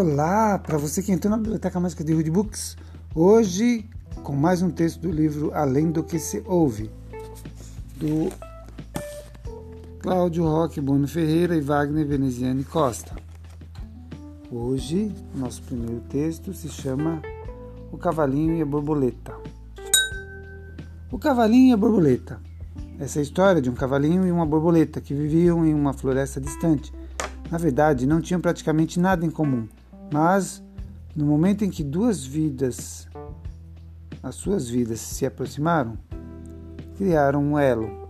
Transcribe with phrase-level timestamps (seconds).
[0.00, 2.74] Olá, para você que entrou na Biblioteca Mágica de Wood Books,
[3.14, 3.84] hoje
[4.22, 6.90] com mais um texto do livro Além do que se ouve,
[7.96, 8.32] do
[9.98, 13.14] Cláudio Roque Bono Ferreira e Wagner Veneziane Costa.
[14.50, 17.20] Hoje, nosso primeiro texto se chama
[17.92, 19.34] O Cavalinho e a Borboleta.
[21.12, 22.40] O Cavalinho e a Borboleta.
[22.98, 26.40] Essa é a história de um cavalinho e uma borboleta que viviam em uma floresta
[26.40, 26.90] distante.
[27.50, 29.68] Na verdade, não tinham praticamente nada em comum
[30.12, 30.62] mas
[31.14, 33.08] no momento em que duas vidas,
[34.22, 35.98] as suas vidas se aproximaram,
[36.96, 38.08] criaram um elo.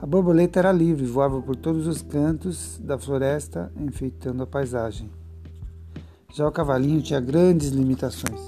[0.00, 5.10] A borboleta era livre, voava por todos os cantos da floresta, enfeitando a paisagem.
[6.32, 8.40] Já o cavalinho tinha grandes limitações.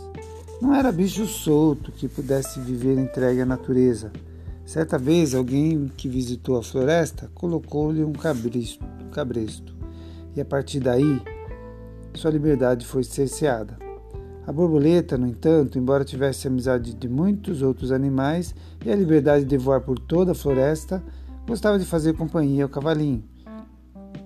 [0.60, 4.12] Não era bicho solto que pudesse viver entregue à natureza.
[4.64, 9.74] Certa vez, alguém que visitou a floresta colocou-lhe um cabresto,
[10.34, 11.22] e a partir daí
[12.16, 13.78] sua liberdade foi cerceada.
[14.46, 19.58] A borboleta, no entanto, embora tivesse amizade de muitos outros animais e a liberdade de
[19.58, 21.02] voar por toda a floresta,
[21.46, 23.24] gostava de fazer companhia ao cavalinho.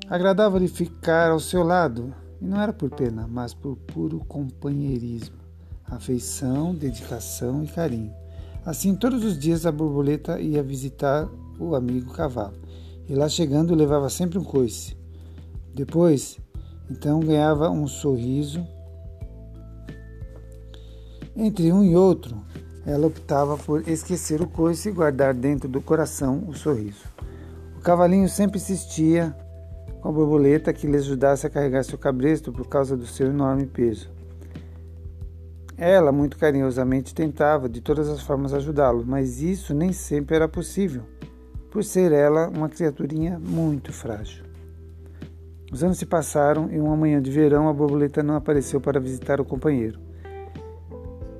[0.09, 5.37] Agradava-lhe ficar ao seu lado, e não era por pena, mas por puro companheirismo,
[5.87, 8.13] afeição, dedicação e carinho.
[8.65, 12.59] Assim, todos os dias a borboleta ia visitar o amigo cavalo,
[13.09, 14.97] e lá chegando levava sempre um coice.
[15.73, 16.39] Depois,
[16.91, 18.67] então ganhava um sorriso.
[21.37, 22.45] Entre um e outro,
[22.85, 27.05] ela optava por esquecer o coice e guardar dentro do coração o sorriso.
[27.79, 29.35] O cavalinho sempre insistia
[30.01, 33.67] com a borboleta que lhe ajudasse a carregar seu cabresto por causa do seu enorme
[33.67, 34.11] peso.
[35.79, 41.05] Ela, muito carinhosamente, tentava de todas as formas ajudá-lo, mas isso nem sempre era possível,
[41.71, 44.50] por ser ela uma criaturinha muito frágil.
[45.71, 49.41] Os anos se passaram e uma manhã de verão a borboleta não apareceu para visitar
[49.41, 50.00] o companheiro.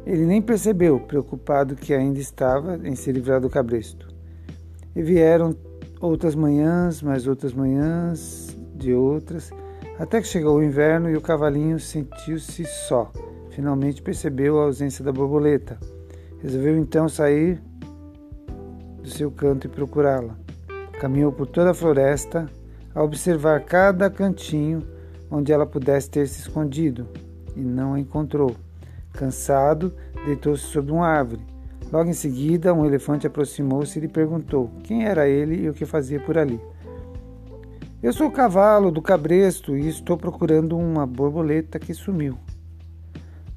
[0.07, 4.09] Ele nem percebeu, preocupado que ainda estava em se livrar do cabresto.
[4.95, 5.55] E vieram
[6.01, 9.51] outras manhãs, mais outras manhãs, de outras,
[9.99, 13.11] até que chegou o inverno e o cavalinho sentiu-se só.
[13.51, 15.79] Finalmente percebeu a ausência da borboleta.
[16.39, 17.61] Resolveu então sair
[19.03, 20.39] do seu canto e procurá-la.
[21.01, 22.49] Caminhou por toda a floresta
[22.95, 24.83] a observar cada cantinho
[25.31, 27.07] onde ela pudesse ter se escondido
[27.57, 28.57] e não a encontrou.
[29.13, 31.43] Cansado, deitou-se sobre uma árvore.
[31.93, 35.85] Logo em seguida, um elefante aproximou-se e lhe perguntou quem era ele e o que
[35.85, 36.61] fazia por ali.
[38.03, 42.39] Eu sou o cavalo do cabresto e estou procurando uma borboleta que sumiu.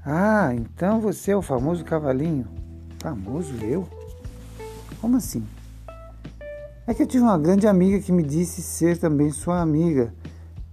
[0.05, 2.45] Ah, então você é o famoso cavalinho.
[2.99, 3.87] Famoso eu?
[4.99, 5.45] Como assim?
[6.85, 10.13] É que eu tive uma grande amiga que me disse ser também sua amiga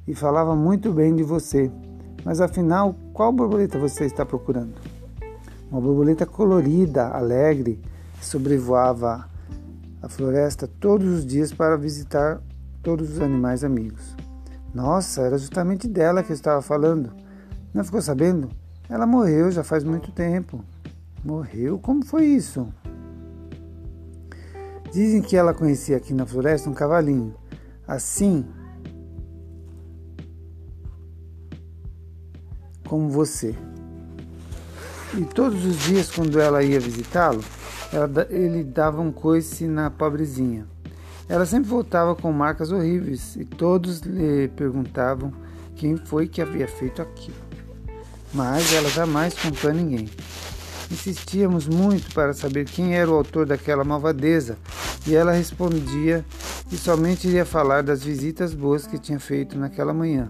[0.09, 1.71] e falava muito bem de você.
[2.25, 4.75] Mas afinal, qual borboleta você está procurando?
[5.71, 7.81] Uma borboleta colorida, alegre,
[8.19, 9.29] que sobrevoava
[10.03, 12.43] a floresta todos os dias para visitar
[12.83, 14.17] todos os animais amigos.
[14.75, 17.13] Nossa, era justamente dela que eu estava falando.
[17.73, 18.51] Não ficou sabendo?
[18.89, 20.65] Ela morreu já faz muito tempo.
[21.25, 21.79] Morreu?
[21.79, 22.67] Como foi isso?
[24.93, 27.35] Dizem que ela conhecia aqui na floresta um cavalinho.
[27.87, 28.45] Assim
[32.87, 33.55] como você.
[35.17, 37.43] E todos os dias, quando ela ia visitá-lo,
[38.29, 40.67] ele dava um coice na pobrezinha.
[41.29, 45.33] Ela sempre voltava com marcas horríveis e todos lhe perguntavam
[45.77, 47.37] quem foi que havia feito aquilo.
[48.35, 50.09] Mas ela jamais contou a ninguém.
[50.91, 54.59] Insistíamos muito para saber quem era o autor daquela malvadeza,
[55.07, 56.25] e ela respondia
[56.69, 60.29] que somente iria falar das visitas boas que tinha feito naquela manhã.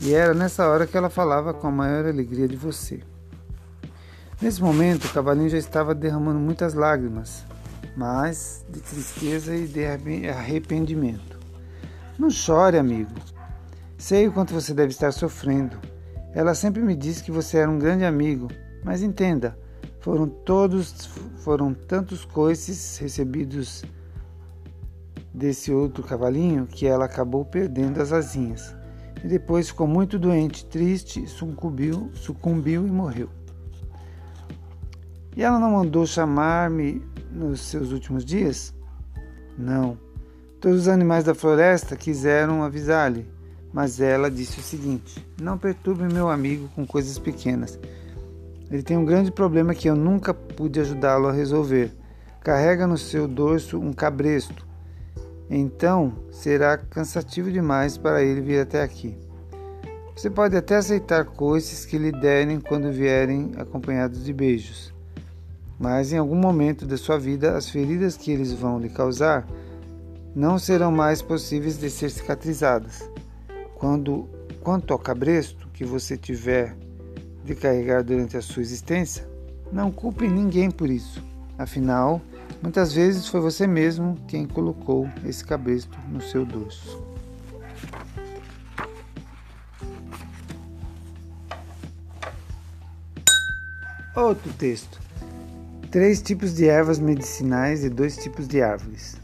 [0.00, 3.00] E era nessa hora que ela falava com a maior alegria de você.
[4.40, 7.44] Nesse momento, o cavalinho já estava derramando muitas lágrimas,
[7.96, 9.84] mas de tristeza e de
[10.28, 11.38] arrependimento.
[12.18, 13.10] Não chore, amigo.
[13.96, 15.76] Sei o quanto você deve estar sofrendo.
[16.32, 18.48] Ela sempre me disse que você era um grande amigo,
[18.84, 19.58] mas entenda,
[20.00, 21.06] foram todos,
[21.38, 23.84] foram tantos coices recebidos
[25.32, 28.74] desse outro cavalinho que ela acabou perdendo as asinhas.
[29.22, 33.28] E depois ficou muito doente, triste, sucumbiu, sucumbiu e morreu.
[35.36, 38.74] E ela não mandou chamar-me nos seus últimos dias?
[39.56, 39.98] Não.
[40.60, 43.26] Todos os animais da floresta quiseram avisar-lhe,
[43.72, 47.78] mas ela disse o seguinte: Não perturbe meu amigo com coisas pequenas.
[48.70, 51.92] Ele tem um grande problema que eu nunca pude ajudá-lo a resolver.
[52.42, 54.66] Carrega no seu dorso um cabresto.
[55.50, 59.16] Então será cansativo demais para ele vir até aqui.
[60.14, 64.92] Você pode até aceitar coisas que lhe derem quando vierem acompanhados de beijos,
[65.78, 69.46] mas em algum momento da sua vida as feridas que eles vão lhe causar
[70.34, 73.08] não serão mais possíveis de ser cicatrizadas.
[73.76, 74.28] Quando,
[74.60, 76.76] quanto ao cabresto que você tiver
[77.44, 79.28] de carregar durante a sua existência,
[79.72, 81.24] não culpe ninguém por isso.
[81.58, 82.20] Afinal,
[82.62, 87.02] muitas vezes foi você mesmo quem colocou esse cabresto no seu dorso.
[94.14, 95.00] Outro texto.
[95.90, 99.16] Três tipos de ervas medicinais e dois tipos de árvores.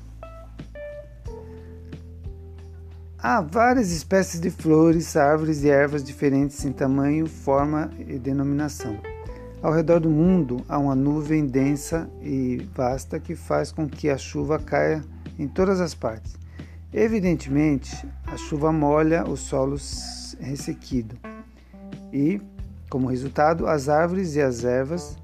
[3.26, 8.99] Há várias espécies de flores, árvores e ervas diferentes em tamanho, forma e denominação.
[9.62, 14.19] Ao redor do mundo há uma nuvem densa e vasta que faz com que a
[14.19, 15.03] chuva caia
[15.38, 16.37] em todas as partes.
[16.93, 19.79] Evidentemente, a chuva molha o solo
[20.38, 21.17] ressequido
[22.12, 22.43] e,
[22.91, 25.17] como resultado, as árvores e as ervas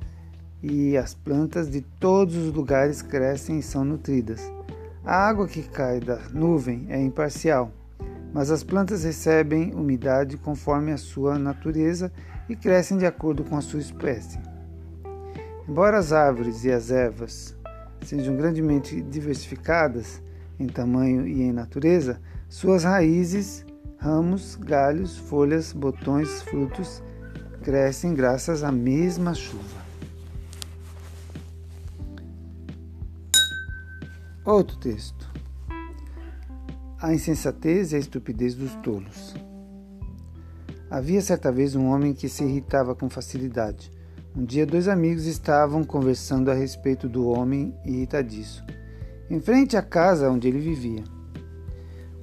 [0.62, 4.40] e as plantas de todos os lugares crescem e são nutridas.
[5.04, 7.70] A água que cai da nuvem é imparcial,
[8.32, 12.12] mas as plantas recebem umidade conforme a sua natureza
[12.48, 14.38] e crescem de acordo com a sua espécie.
[15.68, 17.56] Embora as árvores e as ervas
[18.04, 20.22] sejam grandemente diversificadas
[20.58, 23.64] em tamanho e em natureza, suas raízes,
[23.98, 27.02] ramos, galhos, folhas, botões, frutos
[27.62, 29.80] crescem graças à mesma chuva.
[34.44, 35.29] Outro texto.
[37.00, 39.34] A insensatez e a estupidez dos tolos.
[40.90, 43.90] Havia certa vez um homem que se irritava com facilidade.
[44.36, 48.64] Um dia, dois amigos estavam conversando a respeito do homem irritadiço,
[49.28, 51.02] em frente à casa onde ele vivia.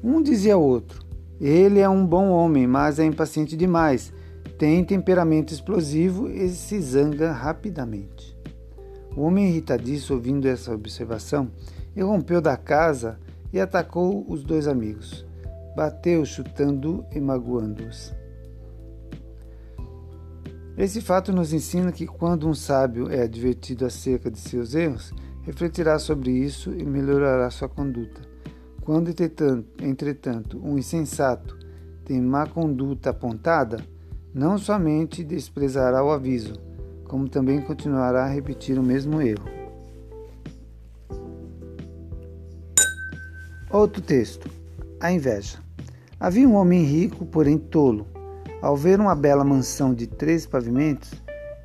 [0.03, 1.03] Um dizia ao outro:
[1.41, 4.13] Ele é um bom homem, mas é impaciente demais
[4.57, 8.35] tem temperamento explosivo e se zanga rapidamente.
[9.15, 11.51] O homem irritadiço, ouvindo essa observação,
[11.95, 13.19] irrompeu da casa
[13.51, 15.25] e atacou os dois amigos.
[15.75, 18.15] Bateu, chutando e magoando-os.
[20.77, 25.11] Esse fato nos ensina que quando um sábio é advertido acerca de seus erros,
[25.41, 28.21] refletirá sobre isso e melhorará sua conduta.
[28.81, 29.09] Quando,
[29.81, 31.57] entretanto, um insensato
[32.05, 33.79] tem má conduta apontada,
[34.33, 36.53] não somente desprezará o aviso,
[37.05, 39.49] como também continuará a repetir o mesmo erro.
[43.69, 44.49] Outro texto.
[44.97, 45.57] A inveja.
[46.17, 48.07] Havia um homem rico, porém tolo.
[48.61, 51.11] Ao ver uma bela mansão de três pavimentos,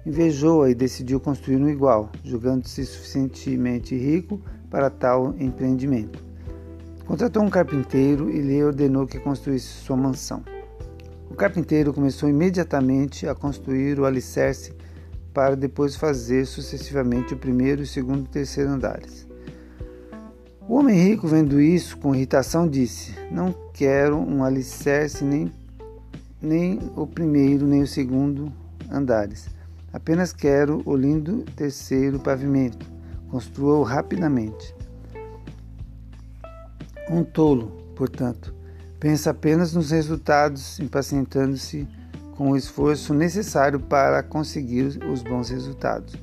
[0.05, 6.19] invejou-a e decidiu construir um igual, julgando-se suficientemente rico para tal empreendimento.
[7.07, 10.43] Contratou um carpinteiro e lhe ordenou que construísse sua mansão.
[11.31, 14.75] O carpinteiro começou imediatamente a construir o alicerce
[15.33, 19.31] para depois fazer sucessivamente o primeiro, o segundo e o terceiro andares.
[20.69, 25.53] O homem rico, vendo isso com irritação, disse: Não quero um alicerce nem,
[26.41, 28.53] nem o primeiro nem o segundo
[28.91, 29.49] andares.
[29.93, 32.91] Apenas quero o lindo terceiro pavimento.
[33.31, 34.75] Construa-o rapidamente.
[37.11, 38.55] Um tolo, portanto,
[39.03, 41.89] Pensa apenas nos resultados, impacientando-se
[42.37, 46.15] com o esforço necessário para conseguir os bons resultados.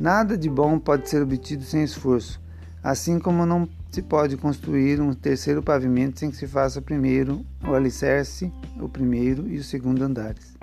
[0.00, 2.40] Nada de bom pode ser obtido sem esforço,
[2.88, 7.74] assim como não se pode construir um terceiro pavimento sem que se faça primeiro o
[7.74, 10.56] alicerce, o primeiro e o segundo andares.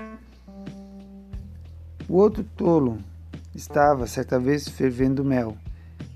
[2.09, 2.97] O outro tolo
[3.53, 5.55] estava certa vez fervendo mel.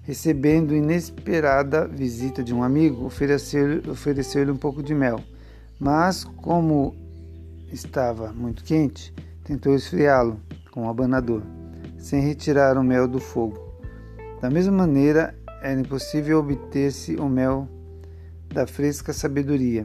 [0.01, 5.23] Recebendo inesperada visita de um amigo, ofereceu-lhe ofereceu um pouco de mel,
[5.79, 6.95] mas como
[7.71, 9.13] estava muito quente,
[9.43, 10.39] tentou esfriá-lo
[10.71, 11.43] com um abanador,
[11.99, 13.69] sem retirar o mel do fogo.
[14.41, 17.67] Da mesma maneira, era impossível obter-se o mel
[18.47, 19.83] da fresca sabedoria,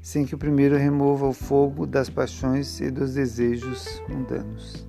[0.00, 4.86] sem que o primeiro remova o fogo das paixões e dos desejos mundanos.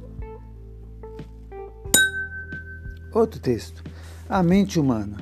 [3.14, 3.84] Outro texto.
[4.30, 5.18] A mente humana.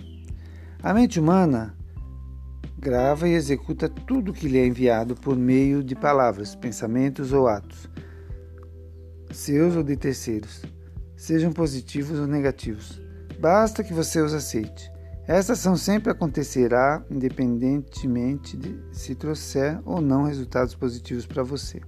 [0.82, 1.76] A mente humana
[2.78, 7.90] grava e executa tudo que lhe é enviado por meio de palavras, pensamentos ou atos,
[9.32, 10.62] seus ou de terceiros,
[11.16, 13.02] sejam positivos ou negativos.
[13.40, 14.92] Basta que você os aceite.
[15.28, 21.82] Esta ação sempre acontecerá independentemente de se trouxer ou não resultados positivos para você.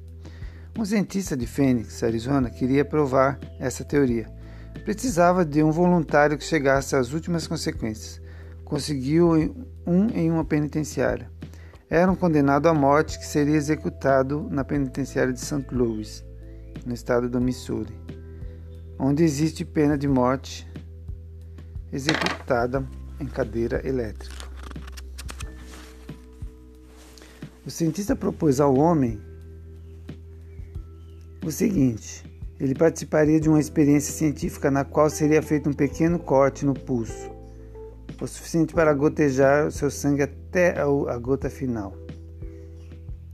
[0.77, 4.37] Um cientista de Phoenix, Arizona, queria provar essa teoria
[4.83, 8.21] Precisava de um voluntário que chegasse às últimas consequências.
[8.63, 9.31] Conseguiu
[9.85, 11.29] um em uma penitenciária.
[11.89, 15.65] era um condenado à morte que seria executado na penitenciária de St.
[15.71, 16.23] Louis,
[16.85, 17.93] no estado do Missouri,
[18.99, 20.67] onde existe pena de morte
[21.91, 22.85] executada
[23.19, 24.47] em cadeira elétrica.
[27.65, 29.19] O cientista propôs ao homem
[31.43, 32.23] o seguinte:
[32.59, 37.29] ele participaria de uma experiência científica na qual seria feito um pequeno corte no pulso,
[38.21, 41.93] o suficiente para gotejar o seu sangue até a gota final.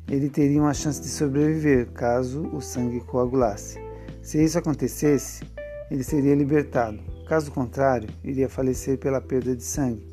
[0.09, 3.79] Ele teria uma chance de sobreviver caso o sangue coagulasse.
[4.21, 5.43] Se isso acontecesse,
[5.89, 7.12] ele seria libertado.
[7.27, 10.05] Caso contrário, iria falecer pela perda de sangue.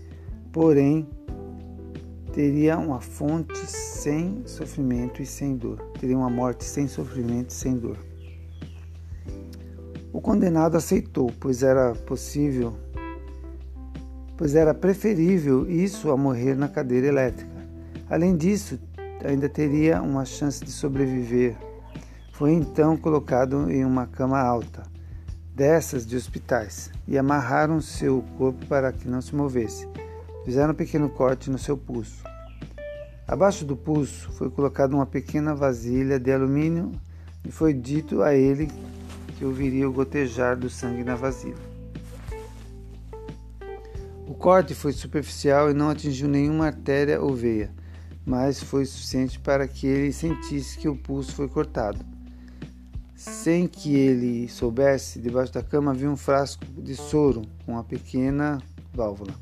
[0.52, 1.08] Porém,
[2.32, 5.80] teria uma fonte sem sofrimento e sem dor.
[5.98, 7.98] Teria uma morte sem sofrimento e sem dor.
[10.12, 12.74] O condenado aceitou, pois era possível,
[14.36, 17.50] pois era preferível isso a morrer na cadeira elétrica.
[18.08, 18.78] Além disso,
[19.24, 21.56] ainda teria uma chance de sobreviver.
[22.32, 24.82] Foi então colocado em uma cama alta,
[25.60, 29.86] dessas de hospitais, e amarraram seu corpo para que não se movesse.
[30.42, 32.24] Fizeram um pequeno corte no seu pulso.
[33.28, 36.90] Abaixo do pulso foi colocada uma pequena vasilha de alumínio
[37.46, 38.70] e foi dito a ele
[39.36, 41.60] que ouviria o gotejar do sangue na vasilha.
[44.26, 47.70] O corte foi superficial e não atingiu nenhuma artéria ou veia,
[48.24, 52.02] mas foi suficiente para que ele sentisse que o pulso foi cortado.
[53.20, 58.58] Sem que ele soubesse, debaixo da cama havia um frasco de soro com uma pequena
[58.94, 59.34] válvula.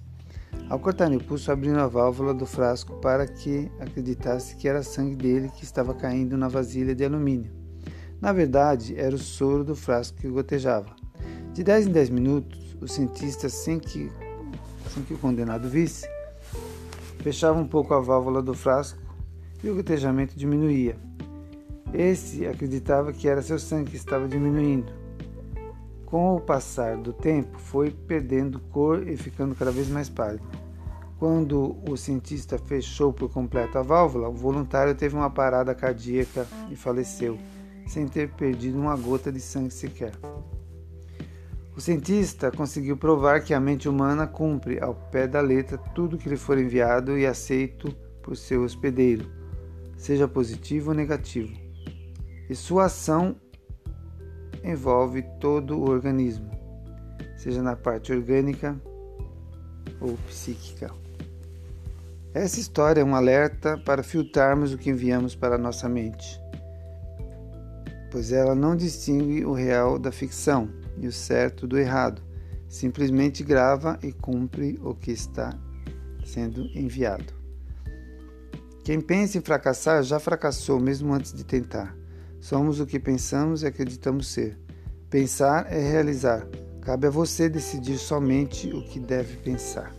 [0.69, 5.15] Ao cortar o pulso, abriram a válvula do frasco para que acreditasse que era sangue
[5.15, 7.53] dele que estava caindo na vasilha de alumínio.
[8.21, 10.97] Na verdade, era o soro do frasco que gotejava.
[11.55, 14.11] De 10 em 10 minutos, o cientista, sem que,
[14.93, 16.05] sem que o condenado visse,
[17.21, 18.99] fechava um pouco a válvula do frasco
[19.63, 20.97] e o gotejamento diminuía.
[21.93, 24.93] Esse acreditava que era seu sangue que estava diminuindo.
[26.05, 30.47] Com o passar do tempo, foi perdendo cor e ficando cada vez mais pálido.
[31.19, 36.77] Quando o cientista fechou por completo a válvula, o voluntário teve uma parada cardíaca e
[36.77, 37.37] faleceu,
[37.87, 40.13] sem ter perdido uma gota de sangue sequer.
[41.77, 46.29] O cientista conseguiu provar que a mente humana cumpre ao pé da letra tudo que
[46.29, 47.93] lhe for enviado e aceito
[48.23, 49.27] por seu hospedeiro,
[49.97, 51.68] seja positivo ou negativo.
[52.49, 53.37] E sua ação
[54.65, 56.51] envolve todo o organismo,
[57.37, 58.81] seja na parte orgânica
[60.01, 60.91] ou psíquica.
[62.33, 66.41] Essa história é um alerta para filtrarmos o que enviamos para a nossa mente,
[68.11, 72.23] pois ela não distingue o real da ficção e o certo do errado,
[72.69, 75.59] simplesmente grava e cumpre o que está
[76.25, 77.33] sendo enviado.
[78.85, 81.98] Quem pensa em fracassar já fracassou mesmo antes de tentar.
[82.41, 84.59] Somos o que pensamos e acreditamos ser.
[85.11, 86.47] Pensar é realizar.
[86.81, 89.95] Cabe a você decidir somente o que deve pensar.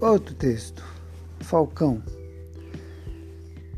[0.00, 0.82] Outro texto.
[1.40, 2.02] Falcão.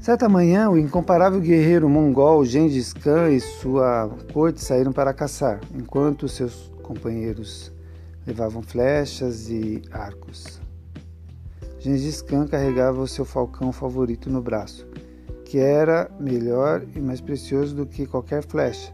[0.04, 6.28] Certa manhã, o incomparável guerreiro mongol Gengis Khan e sua corte saíram para caçar, enquanto
[6.28, 7.72] seus companheiros
[8.26, 10.60] levavam flechas e arcos.
[11.78, 14.86] Gengis Khan carregava o seu falcão favorito no braço,
[15.46, 18.92] que era melhor e mais precioso do que qualquer flecha,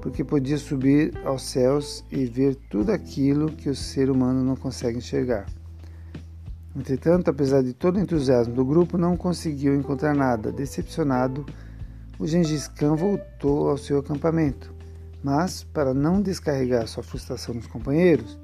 [0.00, 4.96] porque podia subir aos céus e ver tudo aquilo que o ser humano não consegue
[4.96, 5.44] enxergar.
[6.76, 10.52] Entretanto, apesar de todo o entusiasmo do grupo, não conseguiu encontrar nada.
[10.52, 11.46] Decepcionado,
[12.18, 14.74] o Gengis Khan voltou ao seu acampamento,
[15.24, 18.38] mas, para não descarregar sua frustração nos companheiros,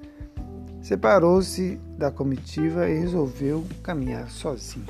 [0.81, 4.87] separou-se da comitiva e resolveu caminhar sozinho.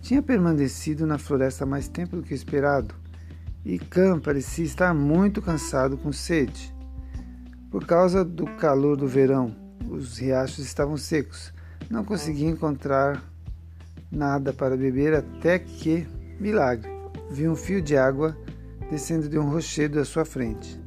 [0.00, 2.94] Tinha permanecido na floresta mais tempo do que esperado,
[3.66, 6.74] e Khan parecia estar muito cansado com sede.
[7.70, 9.54] Por causa do calor do verão,
[9.90, 11.54] os riachos estavam secos
[11.90, 13.22] não conseguia encontrar
[14.10, 16.06] nada para beber até que,
[16.40, 16.90] milagre,
[17.30, 18.36] viu um fio de água
[18.90, 20.80] descendo de um rochedo à sua frente.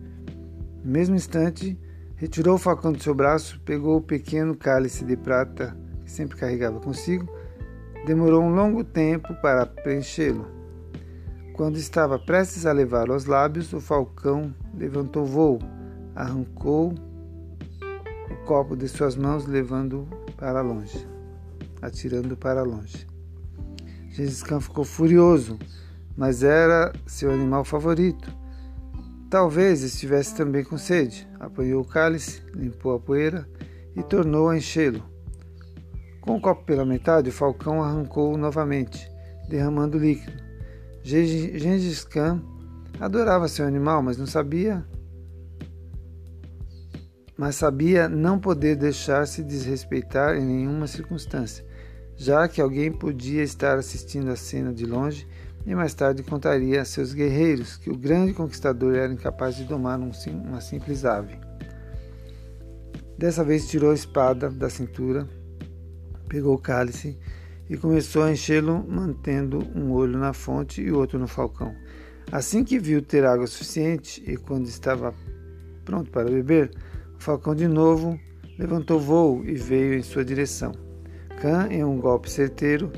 [0.84, 1.78] No mesmo instante,
[2.16, 6.80] retirou o facão do seu braço, pegou o pequeno cálice de prata que sempre carregava
[6.80, 7.28] consigo,
[8.06, 10.48] demorou um longo tempo para preenchê-lo.
[11.54, 15.60] Quando estava prestes a levá-lo aos lábios, o falcão levantou voo,
[16.16, 16.94] arrancou
[18.32, 21.06] o copo de suas mãos, levando-o para longe,
[21.82, 23.06] atirando para longe.
[24.10, 25.60] Gengis Khan ficou furioso,
[26.16, 28.34] mas era seu animal favorito.
[29.30, 31.28] Talvez estivesse também com sede.
[31.40, 33.48] Apanhou o cálice, limpou a poeira
[33.96, 35.04] e tornou a enchê-lo.
[36.22, 39.12] Com o copo pela metade, o falcão arrancou novamente,
[39.50, 40.42] derramando líquido.
[41.04, 42.42] Gengis Khan
[43.00, 44.86] adorava seu animal, mas não sabia
[47.40, 51.66] mas sabia não poder deixar-se desrespeitar em nenhuma circunstância,
[52.18, 55.26] já que alguém podia estar assistindo a cena de longe
[55.66, 59.98] e mais tarde contaria a seus guerreiros que o grande conquistador era incapaz de domar
[59.98, 61.40] uma simples ave.
[63.18, 65.26] Dessa vez tirou a espada da cintura,
[66.28, 67.18] pegou o cálice
[67.70, 71.74] e começou a enchê-lo, mantendo um olho na fonte e outro no falcão.
[72.34, 75.14] Assim que viu ter água suficiente e quando estava
[75.86, 76.72] pronto para beber,
[77.20, 78.18] o falcão de novo
[78.58, 80.72] levantou voo e veio em sua direção.
[81.42, 82.90] Khan, em um golpe certeiro,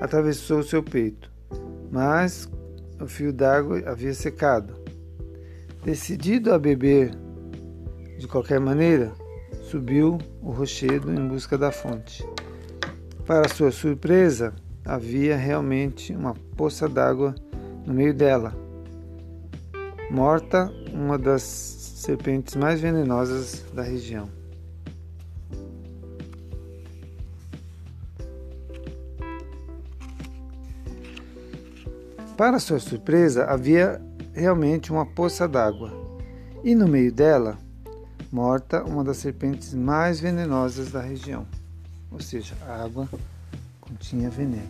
[0.00, 1.30] atravessou seu peito,
[1.88, 2.50] mas
[3.00, 4.74] o fio d'água havia secado.
[5.84, 7.12] Decidido a beber
[8.18, 9.12] de qualquer maneira,
[9.62, 12.26] subiu o rochedo em busca da fonte.
[13.24, 14.52] Para sua surpresa,
[14.84, 17.32] havia realmente uma poça d'água
[17.86, 18.52] no meio dela.
[20.10, 21.42] Morta, uma das
[21.98, 24.30] serpentes mais venenosas da região.
[32.36, 34.00] Para sua surpresa, havia
[34.32, 35.92] realmente uma poça d'água,
[36.62, 37.58] e no meio dela,
[38.30, 41.44] morta uma das serpentes mais venenosas da região.
[42.12, 43.08] Ou seja, a água
[43.80, 44.68] continha veneno.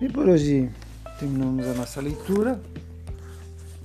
[0.00, 0.70] E por hoje
[1.18, 2.60] terminamos a nossa leitura.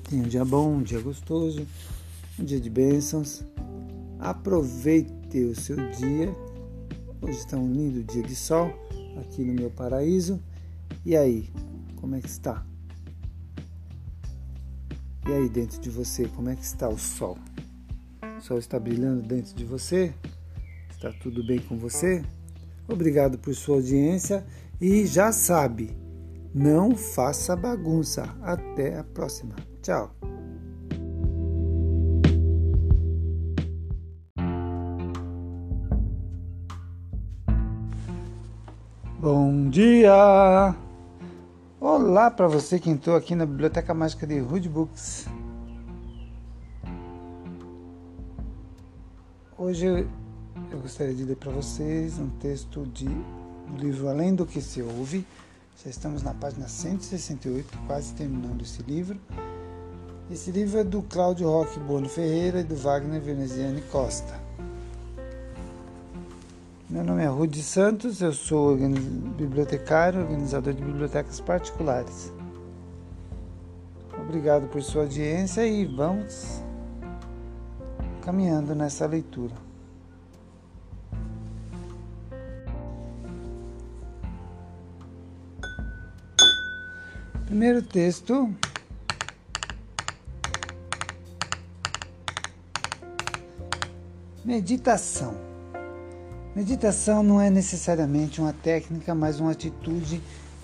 [0.09, 1.67] Tenha um dia bom, um dia gostoso,
[2.39, 3.43] um dia de bênçãos.
[4.17, 6.35] Aproveite o seu dia.
[7.21, 8.73] Hoje está um lindo dia de sol
[9.21, 10.41] aqui no meu paraíso.
[11.05, 11.47] E aí,
[11.97, 12.65] como é que está?
[15.27, 17.37] E aí dentro de você, como é que está o sol?
[18.35, 20.11] O sol está brilhando dentro de você?
[20.89, 22.25] Está tudo bem com você?
[22.87, 24.43] Obrigado por sua audiência
[24.81, 25.95] e já sabe,
[26.51, 28.23] não faça bagunça.
[28.41, 29.68] Até a próxima.
[29.89, 30.11] Tchau.
[39.19, 40.75] Bom dia!
[41.81, 45.25] Olá para você que entrou aqui na Biblioteca Mágica de Hood Books.
[49.57, 54.61] Hoje eu gostaria de ler para vocês um texto de, do livro Além do que
[54.61, 55.25] se ouve,
[55.83, 59.19] já estamos na página 168, quase terminando esse livro.
[60.31, 64.39] Esse livro é do Cláudio Roque Bono Ferreira e do Wagner Veneziani Costa.
[66.87, 72.31] Meu nome é Rudi Santos, eu sou bibliotecário, organizador de bibliotecas particulares.
[74.21, 76.61] Obrigado por sua audiência e vamos
[78.21, 79.55] caminhando nessa leitura.
[87.47, 88.53] Primeiro texto.
[94.49, 95.35] Meditação.
[96.55, 100.19] Meditação não é necessariamente uma técnica, mas uma atitude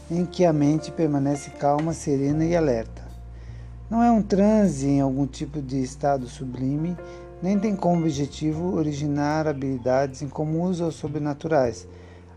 [0.09, 3.03] em que a mente permanece calma, serena e alerta.
[3.87, 6.97] Não é um transe em algum tipo de estado sublime,
[7.43, 11.87] nem tem como objetivo originar habilidades incomuns ou sobrenaturais,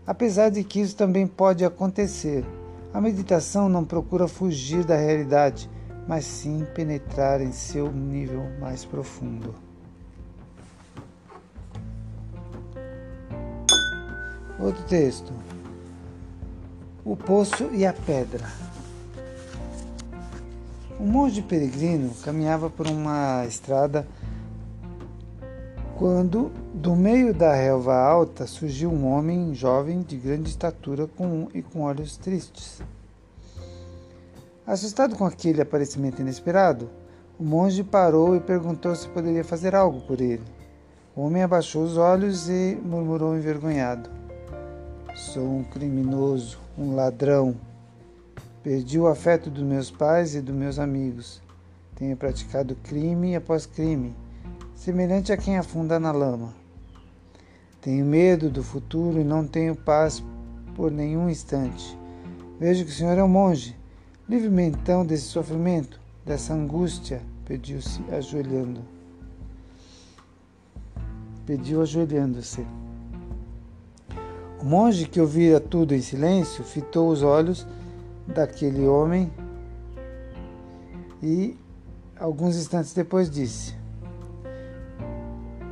[0.05, 2.45] apesar de que isso também pode acontecer
[2.93, 5.67] a meditação não procura fugir da realidade,
[6.07, 9.68] mas sim penetrar em seu nível mais profundo.
[14.59, 15.31] Outro texto.
[17.05, 18.45] O poço e a pedra.
[20.99, 24.05] Um monge peregrino caminhava por uma estrada
[25.99, 31.61] quando, do meio da relva alta, surgiu um homem jovem de grande estatura com, e
[31.61, 32.81] com olhos tristes.
[34.65, 36.89] Assustado com aquele aparecimento inesperado,
[37.37, 40.43] o monge parou e perguntou se poderia fazer algo por ele.
[41.13, 44.09] O homem abaixou os olhos e murmurou envergonhado:
[45.19, 47.53] Sou um criminoso, um ladrão.
[48.63, 51.41] Perdi o afeto dos meus pais e dos meus amigos.
[51.93, 54.15] Tenho praticado crime após crime
[54.73, 56.53] semelhante a quem afunda na lama.
[57.81, 60.23] Tenho medo do futuro e não tenho paz
[60.73, 61.99] por nenhum instante.
[62.57, 63.75] Vejo que o Senhor é um monge.
[64.27, 68.81] Livre-me então desse sofrimento, dessa angústia, pediu-se ajoelhando.
[71.45, 72.65] Pediu ajoelhando-se.
[74.61, 77.65] O monge, que ouvira tudo em silêncio, fitou os olhos
[78.27, 79.31] daquele homem
[81.23, 81.57] e,
[82.19, 83.73] alguns instantes depois, disse: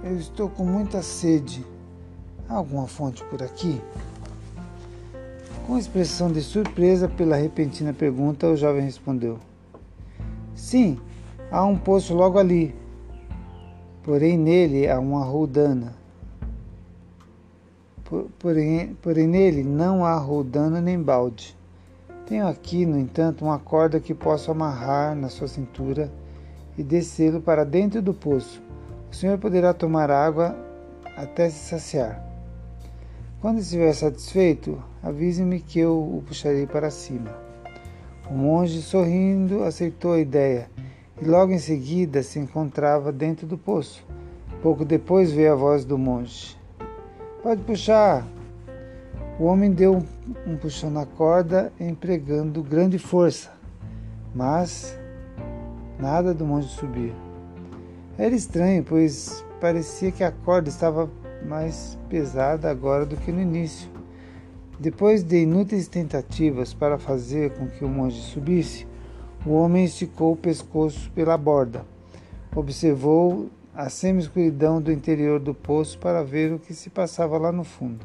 [0.06, 1.65] Eu estou com muita sede.
[2.47, 3.82] Há alguma fonte por aqui?
[5.65, 9.38] Com expressão de surpresa pela repentina pergunta, o jovem respondeu:
[10.56, 10.97] Sim,
[11.52, 12.73] há um poço logo ali,
[14.02, 15.96] porém nele há uma roldana.
[18.39, 21.57] Porém, porém nele não há roldana nem balde.
[22.25, 26.11] Tenho aqui, no entanto, uma corda que posso amarrar na sua cintura
[26.77, 28.61] e descê-lo para dentro do poço.
[29.11, 30.55] O senhor poderá tomar água
[31.17, 32.25] até se saciar.
[33.41, 37.35] Quando estiver satisfeito, avise-me que eu o puxarei para cima.
[38.29, 40.69] O monge, sorrindo, aceitou a ideia
[41.21, 44.05] e logo em seguida se encontrava dentro do poço.
[44.61, 46.56] Pouco depois veio a voz do monge:
[47.43, 48.28] Pode puxar!
[49.39, 50.04] O homem deu
[50.47, 53.52] um puxão na corda, empregando grande força,
[54.34, 54.97] mas
[56.00, 57.13] nada do monge subir.
[58.17, 61.08] Era estranho, pois parecia que a corda estava
[61.45, 63.88] mais pesada agora do que no início.
[64.80, 68.88] Depois de inúteis tentativas para fazer com que o monge subisse,
[69.45, 71.86] o homem esticou o pescoço pela borda.
[72.56, 77.63] Observou a semi-escuridão do interior do poço para ver o que se passava lá no
[77.63, 78.03] fundo.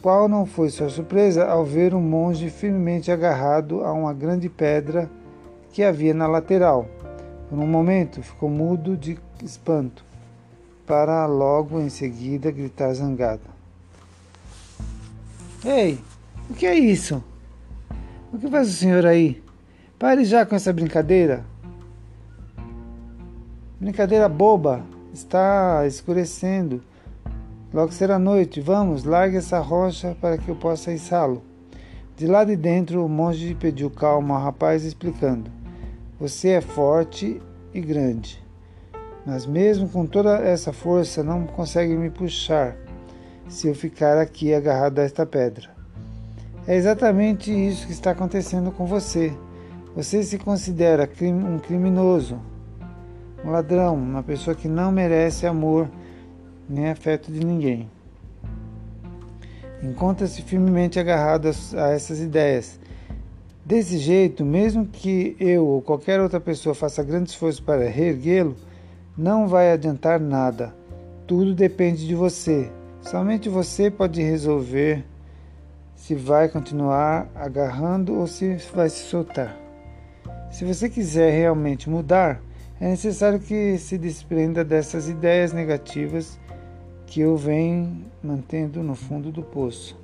[0.00, 5.10] Qual não foi sua surpresa ao ver um monge firmemente agarrado a uma grande pedra
[5.72, 6.86] que havia na lateral.
[7.50, 10.04] Por um momento ficou mudo de espanto
[10.86, 13.50] para logo em seguida gritar zangado.
[15.64, 15.98] Ei,
[16.48, 17.22] o que é isso?
[18.32, 19.42] O que faz o senhor aí?
[19.98, 21.44] Pare já com essa brincadeira.
[23.82, 24.80] Brincadeira boba.
[25.12, 26.80] Está escurecendo.
[27.74, 28.60] Logo será noite.
[28.60, 31.42] Vamos, largue essa rocha para que eu possa içá-lo.
[32.16, 35.50] De lá de dentro, o monge pediu calma ao rapaz, explicando:
[36.20, 37.42] Você é forte
[37.74, 38.40] e grande.
[39.26, 42.76] Mas mesmo com toda essa força, não consegue me puxar
[43.48, 45.68] se eu ficar aqui agarrado a esta pedra.
[46.68, 49.32] É exatamente isso que está acontecendo com você.
[49.96, 52.38] Você se considera um criminoso,
[53.44, 55.88] um ladrão, uma pessoa que não merece amor
[56.68, 57.90] nem afeto de ninguém.
[59.82, 62.78] Encontra-se firmemente agarrado a essas ideias.
[63.64, 68.56] Desse jeito, mesmo que eu ou qualquer outra pessoa faça grande esforço para reerguê-lo,
[69.16, 70.74] não vai adiantar nada.
[71.26, 72.70] Tudo depende de você.
[73.00, 75.04] Somente você pode resolver
[75.94, 79.56] se vai continuar agarrando ou se vai se soltar.
[80.50, 82.40] Se você quiser realmente mudar,
[82.82, 86.36] é necessário que se desprenda dessas ideias negativas
[87.06, 89.96] que eu venho mantendo no fundo do poço.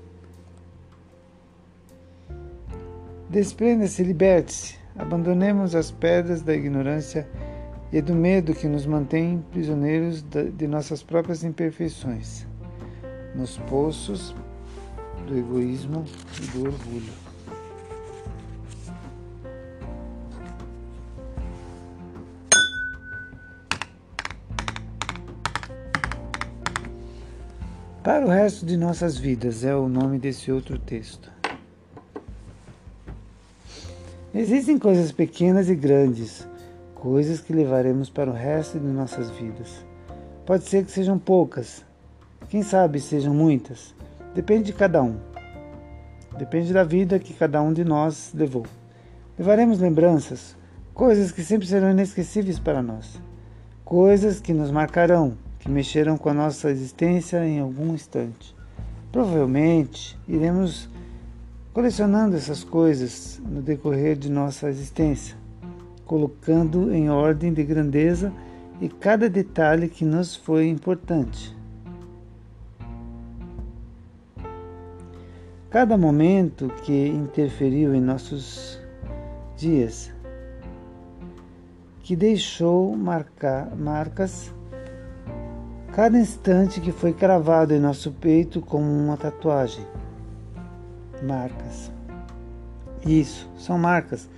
[3.28, 7.28] Desprenda-se, liberte-se, abandonemos as pedras da ignorância
[7.92, 12.46] e do medo que nos mantém prisioneiros de nossas próprias imperfeições,
[13.34, 14.32] nos poços
[15.26, 16.04] do egoísmo
[16.40, 17.27] e do orgulho.
[28.02, 31.30] Para o resto de nossas vidas é o nome desse outro texto.
[34.34, 36.46] Existem coisas pequenas e grandes
[36.98, 39.84] coisas que levaremos para o resto de nossas vidas.
[40.44, 41.84] Pode ser que sejam poucas,
[42.48, 43.94] quem sabe sejam muitas.
[44.34, 45.16] Depende de cada um.
[46.36, 48.66] Depende da vida que cada um de nós levou.
[49.38, 50.56] Levaremos lembranças,
[50.92, 53.20] coisas que sempre serão inesquecíveis para nós,
[53.84, 55.36] coisas que nos marcarão,
[55.68, 58.56] que mexeram com a nossa existência em algum instante.
[59.12, 60.88] Provavelmente iremos
[61.74, 65.36] colecionando essas coisas no decorrer de nossa existência
[66.06, 68.32] colocando em ordem de grandeza
[68.80, 71.54] e cada detalhe que nos foi importante.
[75.68, 78.80] Cada momento que interferiu em nossos
[79.54, 80.10] dias,
[82.00, 84.50] que deixou marcar, marcas,
[85.98, 89.84] cada instante que foi cravado em nosso peito como uma tatuagem.
[91.24, 91.90] Marcas.
[93.04, 94.28] Isso, são marcas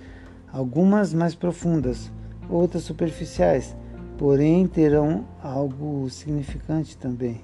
[0.51, 2.11] algumas mais profundas,
[2.49, 3.75] outras superficiais,
[4.17, 7.39] porém terão algo significante também.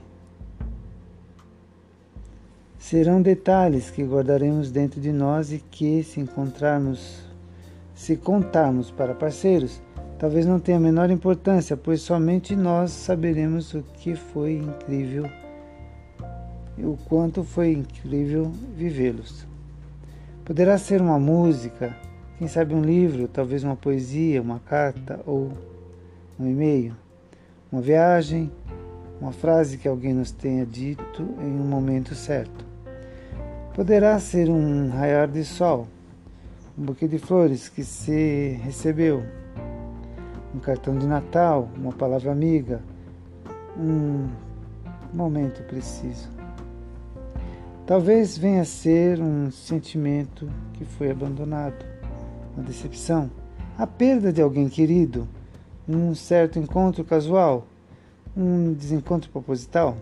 [2.80, 7.20] Serão detalhes que guardaremos dentro de nós e que, se encontrarmos,
[7.94, 9.80] se contarmos para parceiros,
[10.20, 15.30] talvez não tenha a menor importância, pois somente nós saberemos o que foi incrível
[16.78, 19.46] e o quanto foi incrível vivê-los.
[20.46, 21.96] Poderá ser uma música,
[22.38, 25.52] quem sabe um livro, talvez uma poesia, uma carta ou
[26.40, 26.96] um e-mail,
[27.72, 28.52] uma viagem,
[29.20, 32.66] uma frase que alguém nos tenha dito em um momento certo.
[33.74, 35.88] Poderá ser um raiar de sol,
[36.78, 39.24] um buquê de flores que se recebeu,
[40.58, 42.82] um cartão de Natal, uma palavra amiga,
[43.78, 44.28] um
[45.14, 46.28] momento preciso.
[47.86, 51.86] Talvez venha a ser um sentimento que foi abandonado,
[52.56, 53.30] uma decepção,
[53.78, 55.28] a perda de alguém querido,
[55.88, 57.68] um certo encontro casual,
[58.36, 59.96] um desencontro proposital.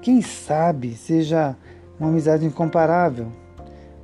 [0.00, 1.54] Quem sabe seja
[2.00, 3.30] uma amizade incomparável,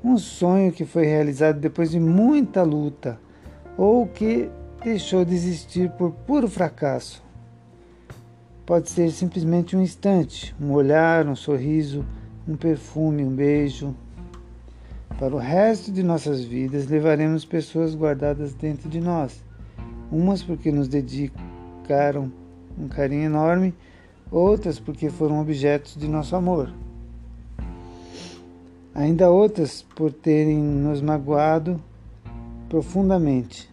[0.05, 3.24] um sonho que foi realizado depois de muita luta
[3.77, 4.51] ou que
[4.83, 7.23] deixou de existir por puro fracasso.
[8.67, 12.05] Pode ser simplesmente um instante, um olhar, um sorriso,
[12.49, 13.95] um perfume, um beijo.
[15.19, 19.43] Para o resto de nossas vidas, levaremos pessoas guardadas dentro de nós.
[20.11, 22.33] Umas porque nos dedicaram
[22.79, 23.75] um carinho enorme,
[24.31, 26.73] outras porque foram objetos de nosso amor.
[28.95, 31.81] Ainda outras por terem nos magoado
[32.75, 33.73] profundamente.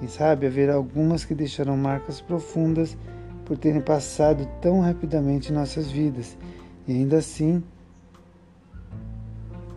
[0.00, 2.98] Quem sabe haverá algumas que deixarão marcas profundas
[3.44, 6.36] por terem passado tão rapidamente em nossas vidas
[6.84, 7.62] e ainda assim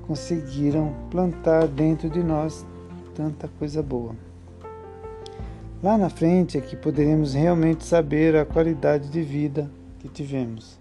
[0.07, 2.65] conseguiram plantar dentro de nós
[3.13, 4.15] tanta coisa boa.
[5.83, 10.79] Lá na frente é que poderemos realmente saber a qualidade de vida que tivemos.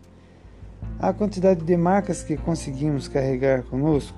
[0.98, 4.16] A quantidade de marcas que conseguimos carregar conosco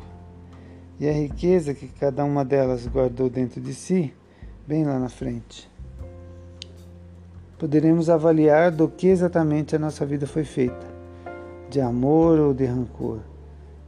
[0.98, 4.14] e a riqueza que cada uma delas guardou dentro de si,
[4.66, 5.72] bem lá na frente
[7.64, 10.86] poderemos avaliar do que exatamente a nossa vida foi feita:
[11.70, 13.20] de amor ou de rancor,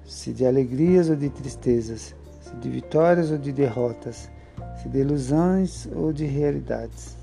[0.03, 4.31] se de alegrias ou de tristezas, se de vitórias ou de derrotas,
[4.81, 7.17] se de ilusões ou de realidades.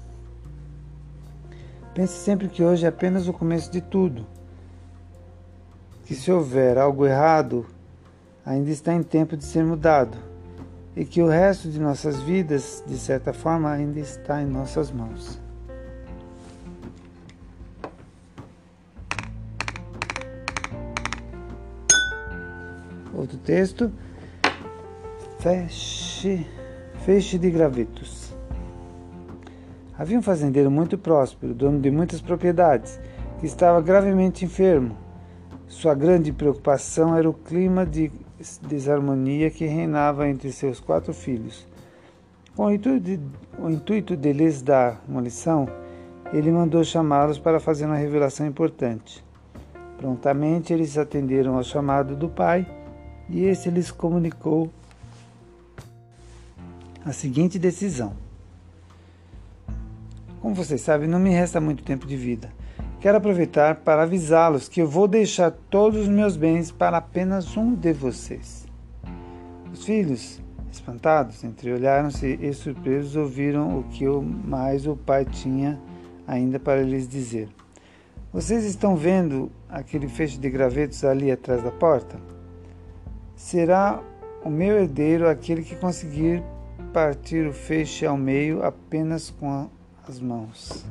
[1.96, 4.26] Pense sempre que hoje é apenas o começo de tudo.
[6.06, 7.66] Que se houver algo errado,
[8.46, 10.18] ainda está em tempo de ser mudado,
[10.96, 15.42] e que o resto de nossas vidas, de certa forma, ainda está em nossas mãos.
[23.14, 23.92] Outro texto.
[25.40, 26.48] Feixe,
[27.06, 28.34] feixe de gravetos.
[29.98, 33.00] Havia um fazendeiro muito próspero, dono de muitas propriedades,
[33.40, 34.98] que estava gravemente enfermo.
[35.68, 38.12] Sua grande preocupação era o clima de
[38.62, 41.68] desarmonia que reinava entre seus quatro filhos.
[42.56, 43.20] Com o intuito de,
[43.58, 45.68] o intuito de lhes dar uma lição,
[46.32, 49.24] ele mandou chamá-los para fazer uma revelação importante.
[49.98, 52.68] Prontamente eles atenderam ao chamado do pai
[53.30, 54.70] e esse lhes comunicou
[57.06, 58.14] a seguinte decisão.
[60.42, 62.52] Como vocês sabem, não me resta muito tempo de vida.
[63.04, 67.76] Quero aproveitar para avisá-los que eu vou deixar todos os meus bens para apenas um
[67.76, 68.66] de vocês.
[69.74, 75.78] Os filhos, espantados, entreolharam-se e surpresos ouviram o que mais o pai tinha
[76.26, 77.50] ainda para lhes dizer.
[78.32, 82.18] Vocês estão vendo aquele feixe de gravetos ali atrás da porta?
[83.36, 84.02] Será
[84.46, 86.42] o meu herdeiro aquele que conseguir
[86.94, 89.70] partir o feixe ao meio apenas com
[90.08, 90.86] as mãos.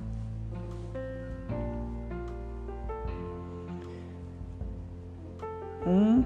[5.93, 6.25] Um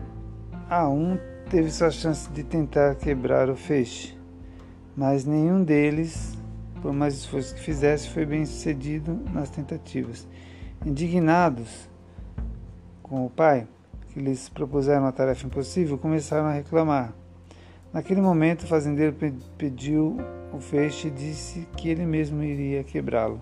[0.70, 1.18] a um
[1.50, 4.16] teve sua chance de tentar quebrar o feixe,
[4.96, 6.38] mas nenhum deles,
[6.80, 10.24] por mais esforço que fizesse, foi bem sucedido nas tentativas.
[10.84, 11.90] Indignados
[13.02, 13.66] com o pai,
[14.12, 17.12] que lhes propuseram a tarefa impossível começaram a reclamar.
[17.92, 19.16] Naquele momento, o fazendeiro
[19.58, 20.16] pediu
[20.52, 23.40] o feixe e disse que ele mesmo iria quebrá-lo.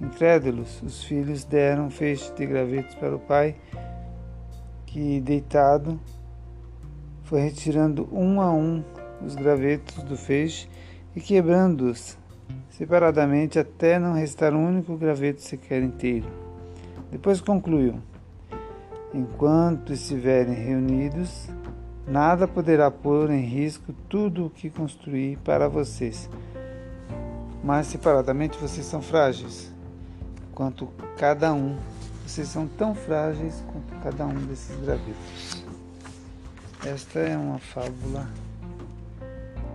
[0.00, 3.56] Incrédulos, os filhos deram feixe de gravetos para o pai,
[4.92, 5.98] que, deitado,
[7.24, 8.84] foi retirando um a um
[9.24, 10.68] os gravetos do feixe
[11.16, 12.18] e quebrando-os
[12.68, 16.26] separadamente até não restar um único graveto sequer inteiro.
[17.10, 18.00] Depois concluiu:
[19.14, 21.48] Enquanto estiverem reunidos,
[22.06, 26.28] nada poderá pôr em risco tudo o que construí para vocês.
[27.64, 29.72] Mas separadamente vocês são frágeis,
[30.54, 31.76] quanto cada um.
[32.32, 35.66] Vocês são tão frágeis quanto cada um desses gravetos.
[36.82, 38.26] Esta é uma fábula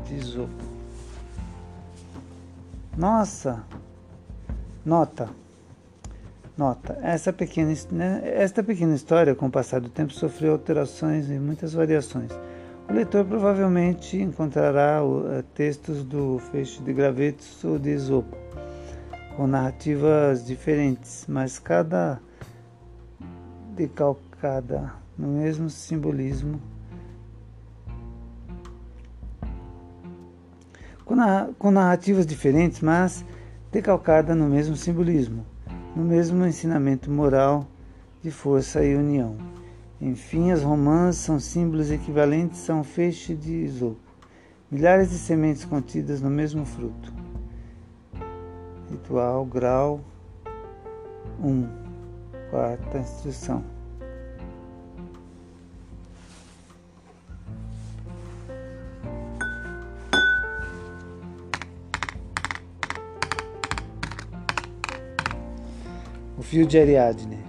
[0.08, 0.64] de Isopo.
[2.98, 3.64] Nossa!
[4.84, 5.30] Nota!
[6.58, 11.34] Nota: essa pequena, né, esta pequena história, com o passar do tempo, sofreu alterações e
[11.34, 12.32] muitas variações.
[12.90, 18.36] O leitor provavelmente encontrará uh, textos do Feixe de Gravetos ou de Esopo,
[19.36, 22.20] com narrativas diferentes, mas cada
[23.78, 26.60] decalcada no mesmo simbolismo.
[31.58, 33.24] Com narrativas diferentes, mas
[33.72, 35.46] decalcada no mesmo simbolismo
[35.98, 37.66] no mesmo ensinamento moral
[38.22, 39.36] de força e união.
[40.00, 43.98] Enfim, as romãs são símbolos equivalentes a um feixe de isopo,
[44.70, 47.12] milhares de sementes contidas no mesmo fruto.
[48.92, 50.02] Ritual, grau
[51.44, 51.87] 1,
[52.50, 53.78] quarta instrução.
[66.48, 67.40] fio de Ariadne.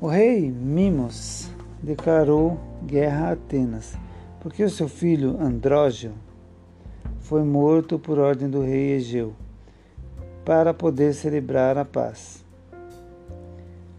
[0.00, 1.50] O rei Mimos
[1.82, 3.96] declarou guerra a Atenas,
[4.40, 6.12] porque o seu filho Andrógeo
[7.18, 9.34] foi morto por ordem do rei Egeu,
[10.44, 12.43] para poder celebrar a paz.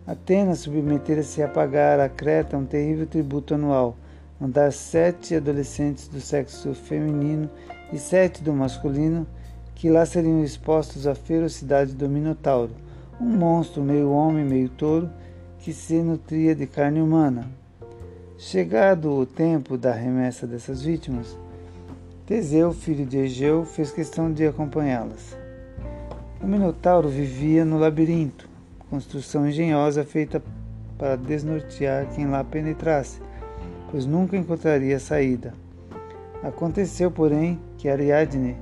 [0.07, 3.95] Atenas submetera-se a pagar a Creta um terrível tributo anual,
[4.39, 7.49] mandar sete adolescentes do sexo feminino
[7.91, 9.25] e sete do masculino,
[9.73, 12.69] que lá seriam expostos à ferocidade do Minotauro,
[13.19, 15.09] um monstro meio homem, meio touro,
[15.57, 17.49] que se nutria de carne humana.
[18.37, 21.35] Chegado o tempo da remessa dessas vítimas,
[22.27, 25.35] Teseu, filho de Egeu, fez questão de acompanhá-las.
[26.39, 28.54] O Minotauro vivia no labirinto,
[28.89, 30.41] construção engenhosa feita
[30.97, 33.21] para desnortear quem lá penetrasse,
[33.91, 35.53] pois nunca encontraria saída.
[36.43, 38.55] Aconteceu, porém, que Ariadne,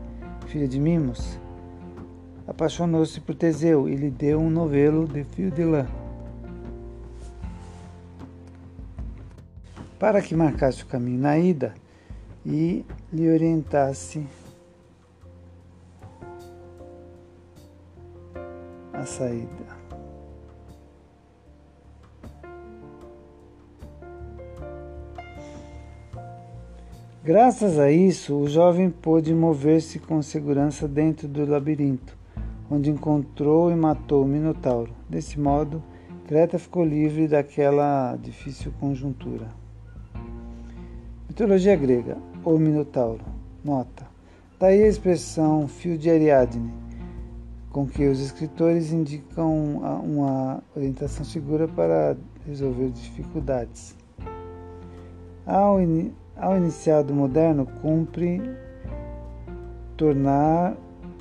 [0.48, 1.40] filha de Mimos,
[2.48, 5.86] apaixonou-se por Teseu e lhe deu um novelo de fio de lã.
[10.00, 11.74] Para que marcasse o caminho na ida
[12.46, 14.26] e lhe orientasse
[18.92, 19.73] a saída.
[27.24, 32.24] Graças a isso, o jovem pôde mover-se com segurança dentro do labirinto
[32.70, 34.92] onde encontrou e matou o Minotauro.
[35.08, 35.82] Desse modo,
[36.28, 39.48] Creta ficou livre daquela difícil conjuntura.
[41.28, 43.24] Mitologia grega, o Minotauro.
[43.64, 44.06] Nota.
[44.60, 46.74] Daí a expressão fio de Ariadne,
[47.70, 53.96] com que os escritores indicam uma orientação segura para resolver dificuldades.
[55.46, 58.41] Ao, in, ao iniciado moderno, cumpre
[59.98, 60.76] tornar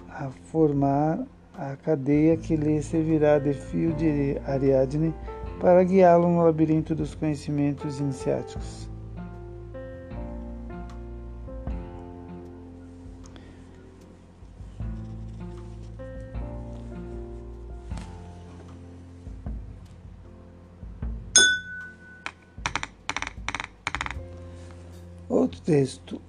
[0.09, 1.21] a formar
[1.55, 5.15] a cadeia que lhe servirá de fio de Ariadne
[5.61, 8.92] para guiá-lo no labirinto dos conhecimentos iniciáticos.
[25.53, 26.21] Outro texto,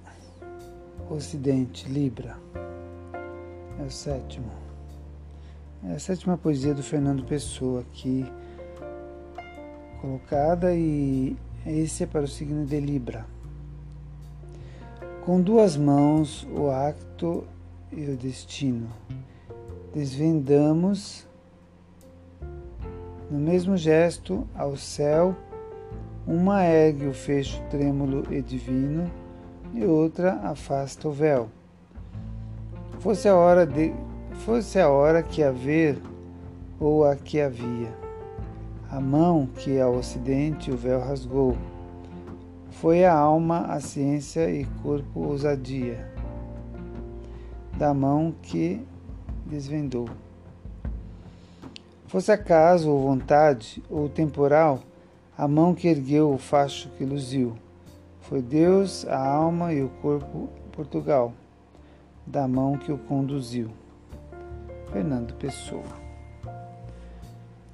[1.08, 2.36] Ocidente, Libra,
[3.80, 4.52] é o sétimo.
[5.82, 8.30] É a sétima poesia do Fernando Pessoa aqui
[9.98, 13.24] colocada e esse é para o signo de Libra.
[15.24, 17.46] Com duas mãos o acto
[17.90, 18.90] e o destino.
[19.94, 21.26] Desvendamos
[23.30, 25.34] no mesmo gesto ao céu,
[26.26, 29.10] uma ergue o fecho trêmulo e divino
[29.74, 31.48] e outra afasta o véu.
[33.00, 33.92] Fosse a hora de
[34.44, 35.98] fosse a hora que haver
[36.80, 37.92] ou a que havia.
[38.90, 41.56] A mão que ao ocidente o véu rasgou.
[42.70, 46.10] Foi a alma, a ciência e corpo ousadia.
[47.76, 48.84] Da mão que
[49.46, 50.08] desvendou.
[52.06, 54.80] Fosse acaso ou vontade ou temporal,
[55.36, 57.56] a mão que ergueu o facho que luziu.
[58.22, 61.32] Foi Deus, a alma e o corpo Portugal,
[62.26, 63.70] da mão que o conduziu.
[64.92, 66.04] Fernando Pessoa.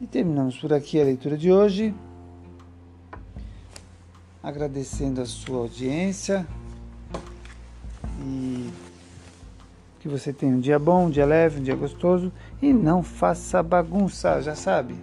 [0.00, 1.94] E terminamos por aqui a leitura de hoje,
[4.42, 6.46] agradecendo a sua audiência
[8.24, 8.70] e
[10.00, 12.32] que você tenha um dia bom, um dia leve, um dia gostoso
[12.62, 14.94] e não faça bagunça, já sabe.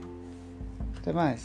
[0.98, 1.44] Até mais.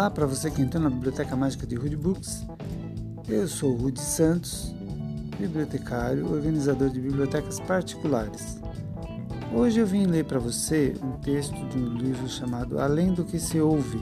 [0.00, 2.46] Olá para você que entrou na Biblioteca Mágica de Rude Books.
[3.28, 4.74] Eu sou Rude Santos,
[5.38, 8.58] bibliotecário, organizador de bibliotecas particulares.
[9.54, 13.38] Hoje eu vim ler para você um texto de um livro chamado Além do que
[13.38, 14.00] se ouve.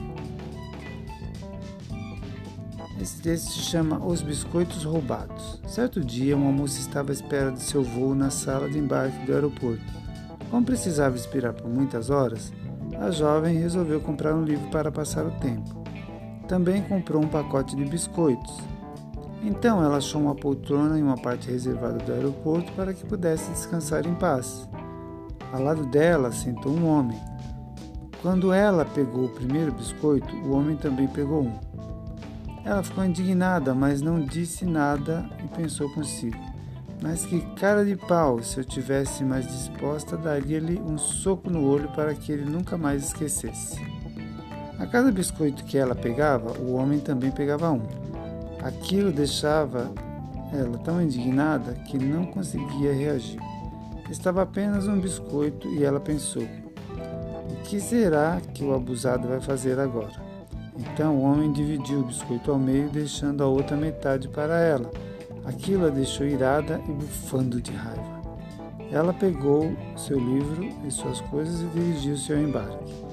[3.01, 5.59] Esse texto se chama Os Biscoitos Roubados.
[5.67, 9.33] Certo dia, uma moça estava à espera de seu voo na sala de embarque do
[9.33, 9.83] aeroporto.
[10.49, 12.53] Como precisava esperar por muitas horas,
[12.97, 15.78] a jovem resolveu comprar um livro para passar o tempo.
[16.49, 18.57] Também comprou um pacote de biscoitos.
[19.43, 24.07] Então ela achou uma poltrona em uma parte reservada do aeroporto para que pudesse descansar
[24.07, 24.67] em paz.
[25.53, 27.17] Ao lado dela sentou um homem.
[28.23, 31.59] Quando ela pegou o primeiro biscoito, o homem também pegou um.
[32.65, 36.37] Ela ficou indignada, mas não disse nada e pensou consigo.
[36.99, 38.41] Mas que cara de pau!
[38.41, 43.03] Se eu tivesse mais disposta, daria-lhe um soco no olho para que ele nunca mais
[43.03, 43.79] esquecesse.
[44.91, 47.81] Cada biscoito que ela pegava, o homem também pegava um.
[48.63, 49.91] Aquilo deixava
[50.51, 53.39] ela tão indignada que não conseguia reagir.
[54.09, 59.79] Estava apenas um biscoito e ela pensou: o que será que o abusado vai fazer
[59.79, 60.27] agora?
[60.75, 64.89] Então o homem dividiu o biscoito ao meio, deixando a outra metade para ela.
[65.45, 68.19] Aquilo a deixou irada e bufando de raiva.
[68.91, 73.08] Ela pegou seu livro e suas coisas e dirigiu-se ao embarque.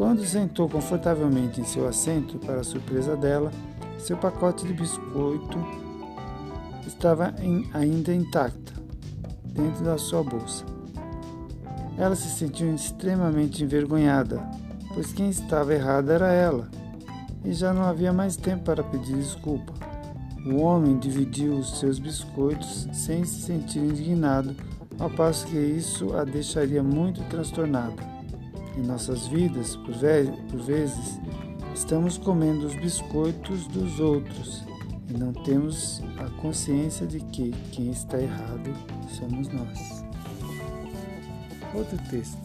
[0.00, 3.50] Quando sentou confortavelmente em seu assento, para surpresa dela,
[3.98, 5.58] seu pacote de biscoito
[6.86, 8.72] estava em, ainda intacta,
[9.44, 10.64] dentro da sua bolsa.
[11.98, 14.40] Ela se sentiu extremamente envergonhada,
[14.94, 16.70] pois quem estava errada era ela,
[17.44, 19.74] e já não havia mais tempo para pedir desculpa.
[20.46, 24.56] O homem dividiu os seus biscoitos sem se sentir indignado,
[24.98, 28.19] ao passo que isso a deixaria muito transtornada.
[28.80, 29.94] Em nossas vidas, por,
[30.50, 31.20] por vezes,
[31.74, 34.64] estamos comendo os biscoitos dos outros
[35.06, 38.72] e não temos a consciência de que quem está errado
[39.18, 40.02] somos nós.
[41.74, 42.38] Outro texto.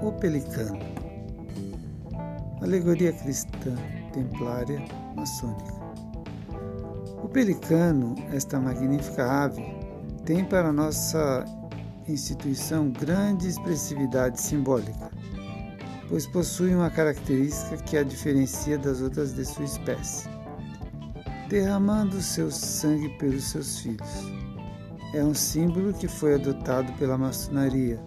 [0.00, 0.78] O Pelicano.
[2.62, 3.74] Alegoria cristã
[4.12, 4.84] templária
[5.16, 5.80] maçônica.
[7.24, 9.64] O pelicano, esta magnífica ave,
[10.24, 11.44] tem para nossa
[12.08, 15.10] instituição grande expressividade simbólica,
[16.08, 20.28] pois possui uma característica que a diferencia das outras de sua espécie,
[21.48, 24.10] derramando seu sangue pelos seus filhos.
[25.12, 28.00] É um símbolo que foi adotado pela maçonaria,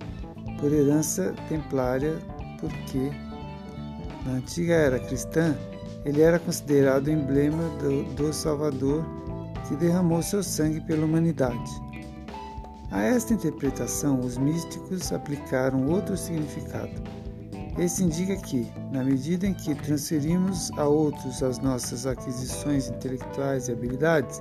[0.60, 2.18] por herança templária,
[2.60, 3.12] porque,
[4.26, 5.56] na antiga era cristã,
[6.06, 9.06] ele era considerado o emblema do, do Salvador
[9.68, 11.83] que derramou seu sangue pela humanidade.
[12.94, 16.94] A esta interpretação, os místicos aplicaram outro significado.
[17.78, 23.72] Esse indica que, na medida em que transferimos a outros as nossas aquisições intelectuais e
[23.72, 24.40] habilidades,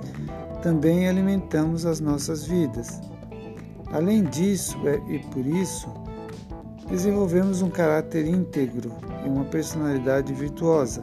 [0.63, 3.01] também alimentamos as nossas vidas.
[3.91, 5.89] Além disso, é, e por isso,
[6.89, 8.93] desenvolvemos um caráter íntegro
[9.25, 11.03] e uma personalidade virtuosa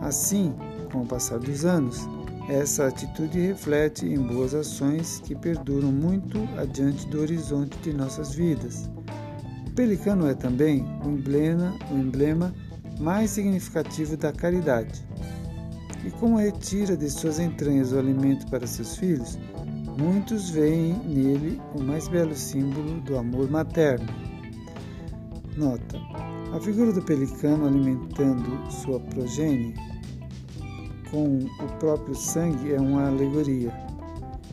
[0.00, 0.54] Assim,
[0.90, 2.08] com o passar dos anos,
[2.50, 8.90] essa atitude reflete em boas ações que perduram muito adiante do horizonte de nossas vidas.
[9.68, 12.52] O pelicano é também o emblema, o emblema
[12.98, 15.06] mais significativo da caridade.
[16.04, 19.38] E como retira de suas entranhas o alimento para seus filhos,
[19.96, 24.08] muitos veem nele o mais belo símbolo do amor materno.
[25.56, 25.98] Nota:
[26.52, 29.74] a figura do pelicano alimentando sua progenie
[31.10, 33.72] com o próprio sangue é uma alegoria.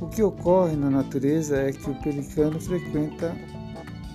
[0.01, 3.35] O que ocorre na natureza é que o pelicano frequenta,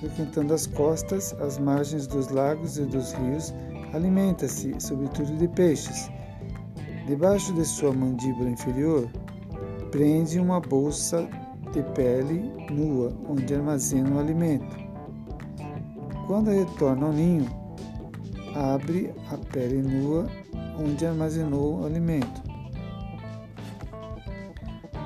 [0.00, 3.52] frequentando as costas, as margens dos lagos e dos rios,
[3.92, 6.10] alimenta-se, sobretudo, de peixes.
[7.06, 9.08] Debaixo de sua mandíbula inferior,
[9.90, 11.28] prende uma bolsa
[11.72, 14.76] de pele nua, onde armazena o alimento.
[16.26, 17.46] Quando retorna ao ninho,
[18.54, 20.26] abre a pele nua
[20.78, 22.42] onde armazenou o alimento.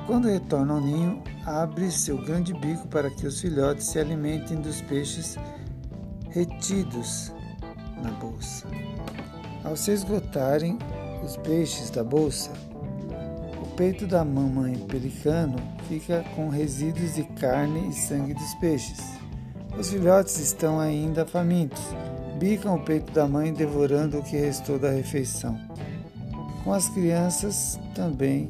[0.05, 4.81] Quando retorna ao ninho, abre seu grande bico para que os filhotes se alimentem dos
[4.81, 5.37] peixes
[6.29, 7.33] retidos
[8.01, 8.65] na bolsa.
[9.63, 10.77] Ao se esgotarem
[11.23, 12.51] os peixes da bolsa,
[13.61, 15.57] o peito da mamãe pelicano
[15.89, 18.99] fica com resíduos de carne e sangue dos peixes.
[19.77, 21.81] Os filhotes estão ainda famintos
[22.37, 25.59] bicam o peito da mãe devorando o que restou da refeição.
[26.63, 28.49] Com as crianças também,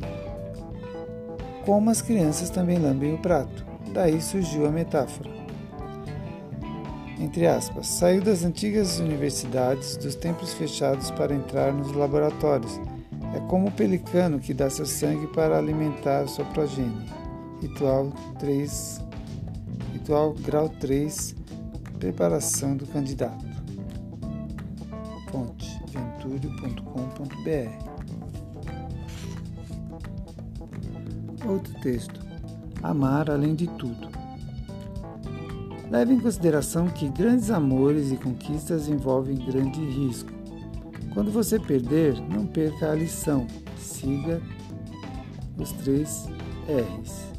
[1.65, 3.65] como as crianças também lambem o prato.
[3.93, 5.29] Daí surgiu a metáfora.
[7.19, 12.79] entre aspas, saiu das antigas universidades, dos templos fechados para entrar nos laboratórios.
[13.35, 17.09] É como o pelicano que dá seu sangue para alimentar sua progenie.
[17.59, 19.01] Ritual 3,
[19.93, 21.35] ritual grau 3,
[21.99, 23.56] preparação do candidato.
[31.47, 32.19] Outro texto.
[32.83, 34.09] Amar além de tudo.
[35.89, 40.31] Leve em consideração que grandes amores e conquistas envolvem grande risco.
[41.13, 43.47] Quando você perder, não perca a lição.
[43.77, 44.41] Siga
[45.57, 46.29] os três
[46.67, 47.31] R's: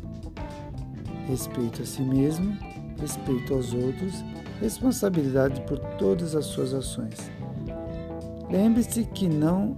[1.26, 2.56] respeito a si mesmo,
[2.98, 4.24] respeito aos outros,
[4.60, 7.30] responsabilidade por todas as suas ações.
[8.50, 9.76] Lembre-se que não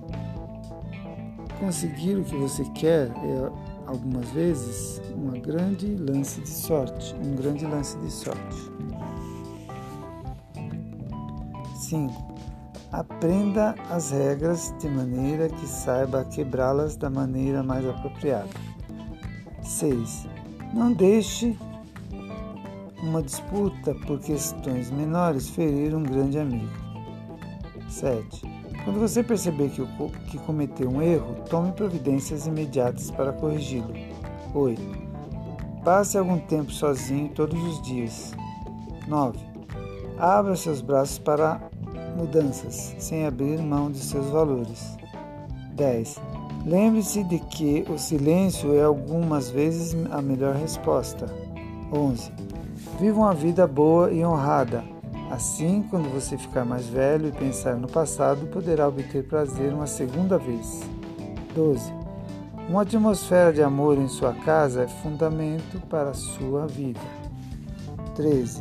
[1.58, 3.52] conseguir o que você quer é
[3.86, 8.56] algumas vezes um grande lance de sorte, um grande lance de sorte.
[11.74, 12.30] 5.
[12.92, 18.48] Aprenda as regras de maneira que saiba quebrá-las da maneira mais apropriada.
[19.62, 20.28] 6.
[20.72, 21.58] Não deixe
[23.02, 26.70] uma disputa por questões menores ferir um grande amigo.
[27.88, 28.59] 7.
[28.85, 29.87] Quando você perceber que,
[30.31, 33.93] que cometeu um erro, tome providências imediatas para corrigi-lo.
[34.55, 34.81] 8.
[35.85, 38.33] Passe algum tempo sozinho todos os dias.
[39.07, 39.39] 9.
[40.18, 41.61] Abra seus braços para
[42.16, 44.97] mudanças, sem abrir mão de seus valores.
[45.74, 46.20] 10.
[46.64, 51.26] Lembre-se de que o silêncio é algumas vezes a melhor resposta.
[51.93, 52.33] 11.
[52.99, 54.85] Viva uma vida boa e honrada
[55.31, 60.37] Assim, quando você ficar mais velho e pensar no passado, poderá obter prazer uma segunda
[60.37, 60.81] vez.
[61.55, 61.93] 12.
[62.68, 67.01] Uma atmosfera de amor em sua casa é fundamento para a sua vida.
[68.16, 68.61] 13.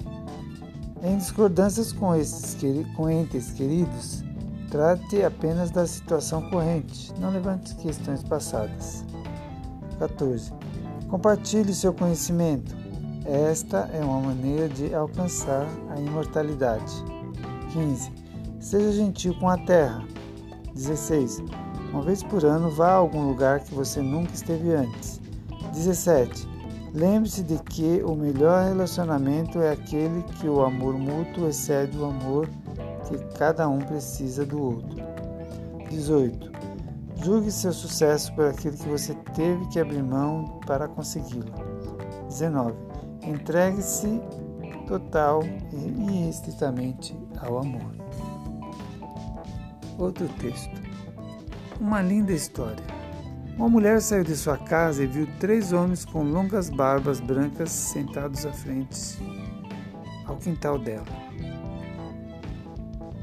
[1.01, 2.55] Em discordâncias com, esses,
[2.95, 4.23] com entes queridos,
[4.69, 9.03] trate apenas da situação corrente, não levante questões passadas.
[9.97, 10.53] 14.
[11.07, 12.75] Compartilhe seu conhecimento.
[13.25, 17.03] Esta é uma maneira de alcançar a imortalidade.
[17.73, 18.11] 15.
[18.59, 20.03] Seja gentil com a terra.
[20.73, 21.43] 16.
[21.91, 25.19] Uma vez por ano, vá a algum lugar que você nunca esteve antes.
[25.73, 26.47] 17.
[26.93, 32.49] Lembre-se de que o melhor relacionamento é aquele que o amor mútuo excede o amor
[33.07, 34.97] que cada um precisa do outro.
[35.89, 36.51] 18.
[37.23, 41.51] Julgue seu sucesso por aquilo que você teve que abrir mão para consegui-lo.
[42.27, 42.88] 19.
[43.29, 44.19] Entregue-se
[44.87, 47.93] total e estritamente ao amor.
[49.99, 50.81] Outro texto.
[51.79, 52.83] Uma linda história.
[53.55, 58.47] Uma mulher saiu de sua casa e viu três homens com longas barbas brancas sentados
[58.47, 59.19] à frente
[60.25, 61.05] ao quintal dela.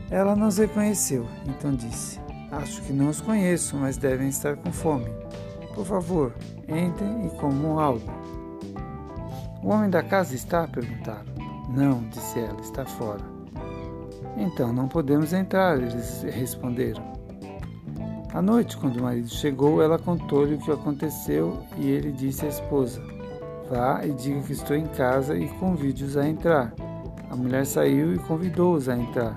[0.08, 2.20] Ela não os reconheceu, então disse:
[2.52, 5.10] Acho que não os conheço, mas devem estar com fome.
[5.74, 6.32] Por favor,
[6.68, 8.25] entrem e comam algo.
[9.66, 10.68] O homem da casa está?
[10.68, 11.26] perguntaram.
[11.68, 13.24] Não, disse ela, está fora.
[14.36, 17.02] Então não podemos entrar, eles responderam.
[18.32, 22.48] À noite, quando o marido chegou, ela contou-lhe o que aconteceu e ele disse à
[22.48, 23.02] esposa:
[23.68, 26.72] Vá e diga que estou em casa e convide-os a entrar.
[27.28, 29.36] A mulher saiu e convidou-os a entrar.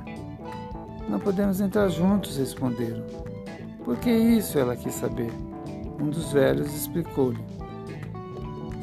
[1.09, 3.03] Não podemos entrar juntos, responderam.
[3.83, 4.59] Por que isso?
[4.59, 5.31] Ela quis saber.
[5.99, 7.58] Um dos velhos explicou-lhe.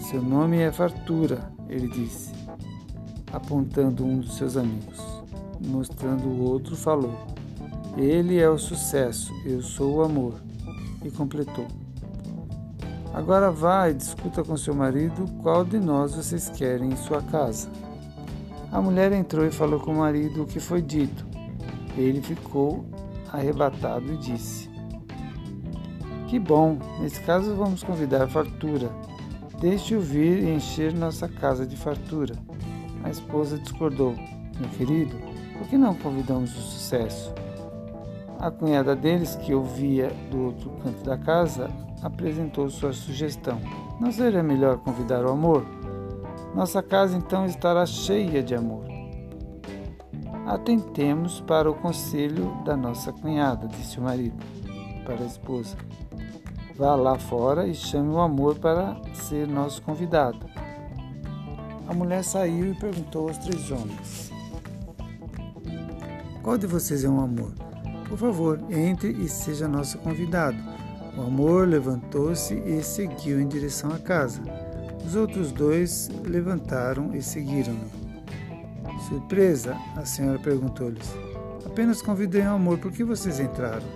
[0.08, 2.32] Seu nome é Fartura, ele disse,
[3.32, 5.00] apontando um dos seus amigos.
[5.60, 7.12] Mostrando o outro, falou:
[7.96, 10.34] Ele é o sucesso, eu sou o amor.
[11.04, 11.66] E completou:
[13.12, 17.68] Agora vá e discuta com seu marido qual de nós vocês querem em sua casa.
[18.70, 21.26] A mulher entrou e falou com o marido o que foi dito.
[21.96, 22.86] Ele ficou
[23.32, 24.70] arrebatado e disse:
[26.28, 28.88] Que bom, nesse caso vamos convidar Fartura
[29.60, 32.34] Deixe-o vir e encher nossa casa de fartura.
[33.02, 34.14] A esposa discordou.
[34.60, 35.16] Meu querido,
[35.56, 37.32] por que não convidamos o sucesso?
[38.38, 41.70] A cunhada deles, que ouvia do outro canto da casa,
[42.02, 43.58] apresentou sua sugestão.
[43.98, 45.64] Não seria melhor convidar o amor?
[46.54, 48.84] Nossa casa então estará cheia de amor.
[50.46, 54.36] Atentemos para o conselho da nossa cunhada, disse o marido
[55.04, 55.76] para a esposa.
[56.78, 60.38] Vá lá fora e chame o amor para ser nosso convidado.
[61.88, 64.30] A mulher saiu e perguntou aos três homens:
[66.42, 67.52] Qual de vocês é um amor?
[68.06, 70.58] Por favor, entre e seja nosso convidado.
[71.16, 74.42] O amor levantou-se e seguiu em direção à casa.
[75.02, 77.88] Os outros dois levantaram e seguiram-no.
[79.08, 81.10] Surpresa, a senhora perguntou-lhes.
[81.64, 83.86] Apenas convidei ao amor, por que vocês entraram?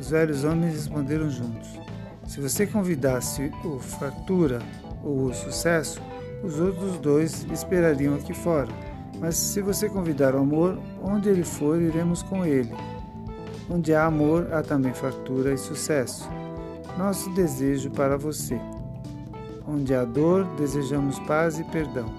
[0.00, 1.87] Os velhos homens responderam juntos.
[2.28, 4.58] Se você convidasse o fartura
[5.02, 5.98] ou o sucesso,
[6.44, 8.68] os outros dois esperariam aqui fora.
[9.18, 12.72] Mas se você convidar o amor, onde ele for, iremos com ele.
[13.68, 16.28] Onde há amor, há também fartura e sucesso.
[16.98, 18.60] Nosso desejo para você.
[19.66, 22.12] Onde há dor, desejamos paz e perdão.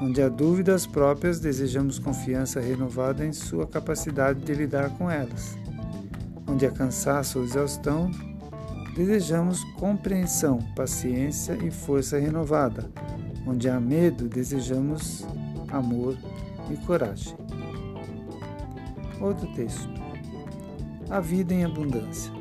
[0.00, 5.58] Onde há dúvidas próprias, desejamos confiança renovada em sua capacidade de lidar com elas.
[6.46, 8.10] Onde há cansaço ou exaustão,
[8.96, 12.90] desejamos compreensão, paciência e força renovada.
[13.46, 15.26] Onde há medo, desejamos
[15.68, 16.16] amor
[16.70, 17.36] e coragem.
[19.20, 19.86] Outro texto.
[21.10, 22.32] A vida em abundância.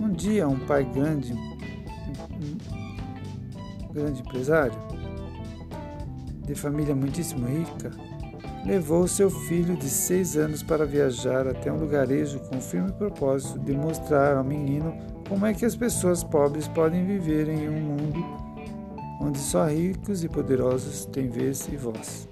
[0.00, 1.34] Um dia, um pai grande,
[3.84, 4.78] um grande empresário,
[6.44, 7.90] de família muitíssimo rica,
[8.64, 13.58] levou seu filho de seis anos para viajar até um lugarejo com o firme propósito
[13.60, 18.46] de mostrar ao menino como é que as pessoas pobres podem viver em um mundo
[19.20, 22.28] onde só ricos e poderosos têm vez e voz.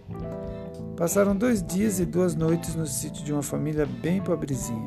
[0.97, 4.87] Passaram dois dias e duas noites no sítio de uma família bem pobrezinha.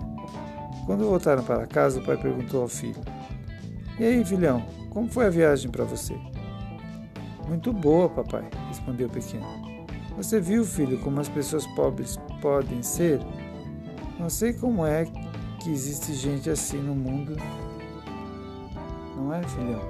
[0.86, 3.02] Quando voltaram para casa, o pai perguntou ao filho:
[4.00, 6.16] E aí, filhão, como foi a viagem para você?
[7.48, 9.46] Muito boa, papai, respondeu o pequeno.
[10.16, 13.20] Você viu, filho, como as pessoas pobres podem ser?
[14.18, 15.06] Não sei como é
[15.62, 17.36] que existe gente assim no mundo.
[19.18, 19.82] Não é, filhão?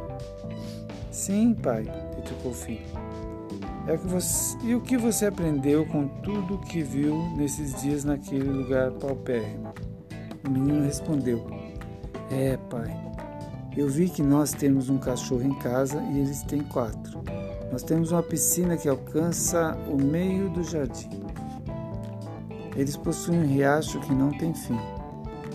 [1.11, 1.84] Sim, pai,
[2.15, 2.86] retrucou o filho.
[3.86, 4.57] É que você...
[4.63, 9.73] E o que você aprendeu com tudo o que viu nesses dias naquele lugar paupérrimo?
[10.45, 11.45] O menino respondeu:
[12.32, 12.95] É, pai.
[13.75, 17.21] Eu vi que nós temos um cachorro em casa e eles têm quatro.
[17.71, 21.21] Nós temos uma piscina que alcança o meio do jardim.
[22.75, 24.80] Eles possuem um riacho que não tem fim.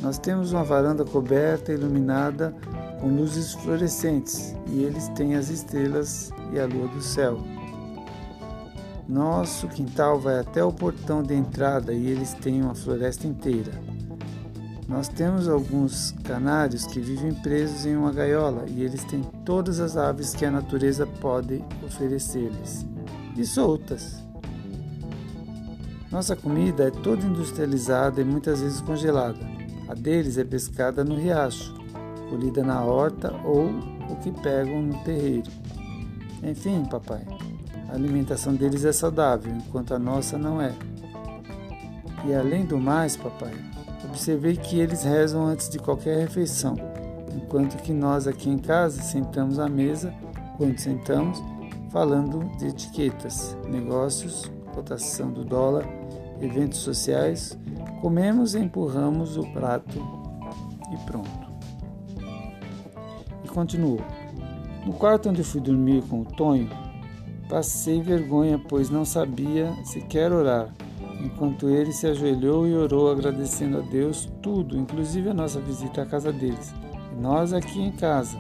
[0.00, 2.54] Nós temos uma varanda coberta iluminada
[3.03, 7.42] com luzes fluorescentes, e eles têm as estrelas e a lua do céu.
[9.09, 13.72] Nosso quintal vai até o portão de entrada e eles têm uma floresta inteira.
[14.88, 19.96] Nós temos alguns canários que vivem presos em uma gaiola e eles têm todas as
[19.96, 22.86] aves que a natureza pode oferecer-lhes
[23.36, 24.22] e soltas.
[26.09, 29.40] Nossa comida é toda industrializada e muitas vezes congelada.
[29.88, 31.81] A deles é pescada no riacho
[32.32, 33.66] colhida na horta ou
[34.08, 35.50] o que pegam no terreiro.
[36.42, 37.20] Enfim, papai,
[37.90, 40.72] a alimentação deles é saudável, enquanto a nossa não é.
[42.24, 43.52] E além do mais, papai,
[44.04, 46.74] observei que eles rezam antes de qualquer refeição,
[47.34, 50.12] enquanto que nós aqui em casa sentamos à mesa,
[50.56, 51.42] quando sentamos,
[51.90, 55.86] falando de etiquetas, negócios, cotação do dólar,
[56.40, 57.58] eventos sociais,
[58.00, 59.98] comemos e empurramos o prato
[60.90, 61.41] e pronto
[63.53, 64.00] continuou.
[64.84, 66.68] No quarto onde fui dormir com o Tonho,
[67.48, 70.74] passei vergonha, pois não sabia sequer orar,
[71.20, 76.07] enquanto ele se ajoelhou e orou agradecendo a Deus tudo, inclusive a nossa visita à
[76.07, 76.74] casa deles.
[77.12, 78.36] E nós aqui em casa.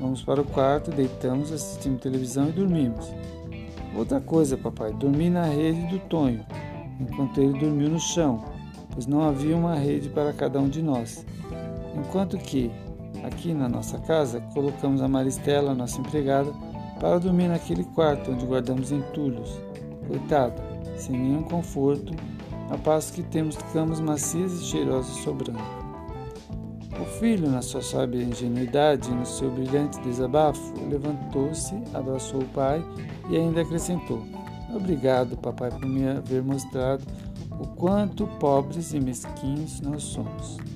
[0.00, 3.12] Vamos para o quarto, deitamos, assistimos televisão e dormimos.
[3.94, 6.44] Outra coisa, papai, dormi na rede do Tonho,
[6.98, 8.42] enquanto ele dormiu no chão,
[8.90, 11.26] pois não havia uma rede para cada um de nós.
[11.94, 12.70] Enquanto que,
[13.22, 16.52] Aqui na nossa casa, colocamos a Maristela, nossa empregada,
[16.98, 19.60] para dormir naquele quarto onde guardamos entulhos.
[20.08, 20.62] Coitada,
[20.96, 22.12] sem nenhum conforto,
[22.70, 25.60] a passo que temos camas macias e cheirosas sobrando.
[27.00, 32.84] O filho, na sua sábia ingenuidade e no seu brilhante desabafo, levantou-se, abraçou o pai
[33.30, 34.22] e ainda acrescentou:
[34.74, 37.04] Obrigado, papai, por me haver mostrado
[37.58, 40.71] o quanto pobres e mesquinhos nós somos.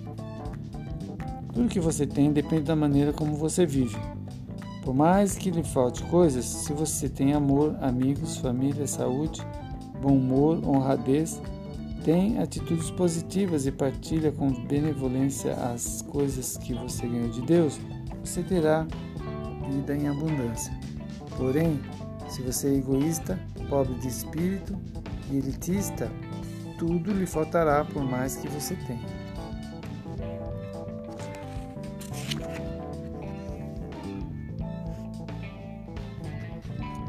[1.56, 3.96] Tudo que você tem depende da maneira como você vive.
[4.84, 9.40] Por mais que lhe falte coisas, se você tem amor, amigos, família, saúde,
[10.02, 11.40] bom humor, honradez,
[12.04, 17.80] tem atitudes positivas e partilha com benevolência as coisas que você ganhou de Deus,
[18.22, 18.86] você terá
[19.70, 20.78] vida em abundância.
[21.38, 21.80] Porém,
[22.28, 23.40] se você é egoísta,
[23.70, 24.76] pobre de espírito
[25.30, 26.12] e elitista,
[26.78, 29.25] tudo lhe faltará por mais que você tenha.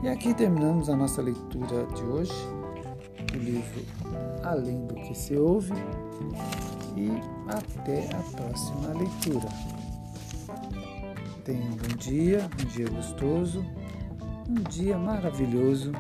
[0.08, 2.32] E aqui terminamos a nossa leitura de hoje
[3.30, 3.84] do livro
[4.42, 5.74] Além do que se ouve
[6.96, 7.10] e
[7.50, 9.50] até a próxima leitura.
[11.44, 13.66] Tenha um bom dia, um dia gostoso,
[14.48, 15.92] um dia maravilhoso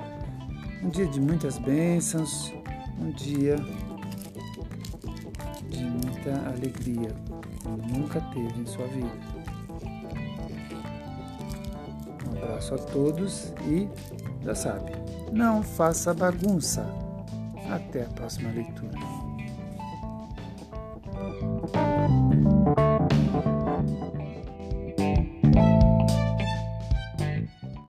[0.81, 2.53] Um dia de muitas bênçãos,
[2.97, 3.57] um dia
[5.69, 7.13] de muita alegria,
[7.61, 9.36] como nunca teve em sua vida.
[12.47, 13.87] Abraço a todos e,
[14.43, 14.91] já sabe,
[15.31, 16.85] não faça bagunça.
[17.69, 18.97] Até a próxima leitura.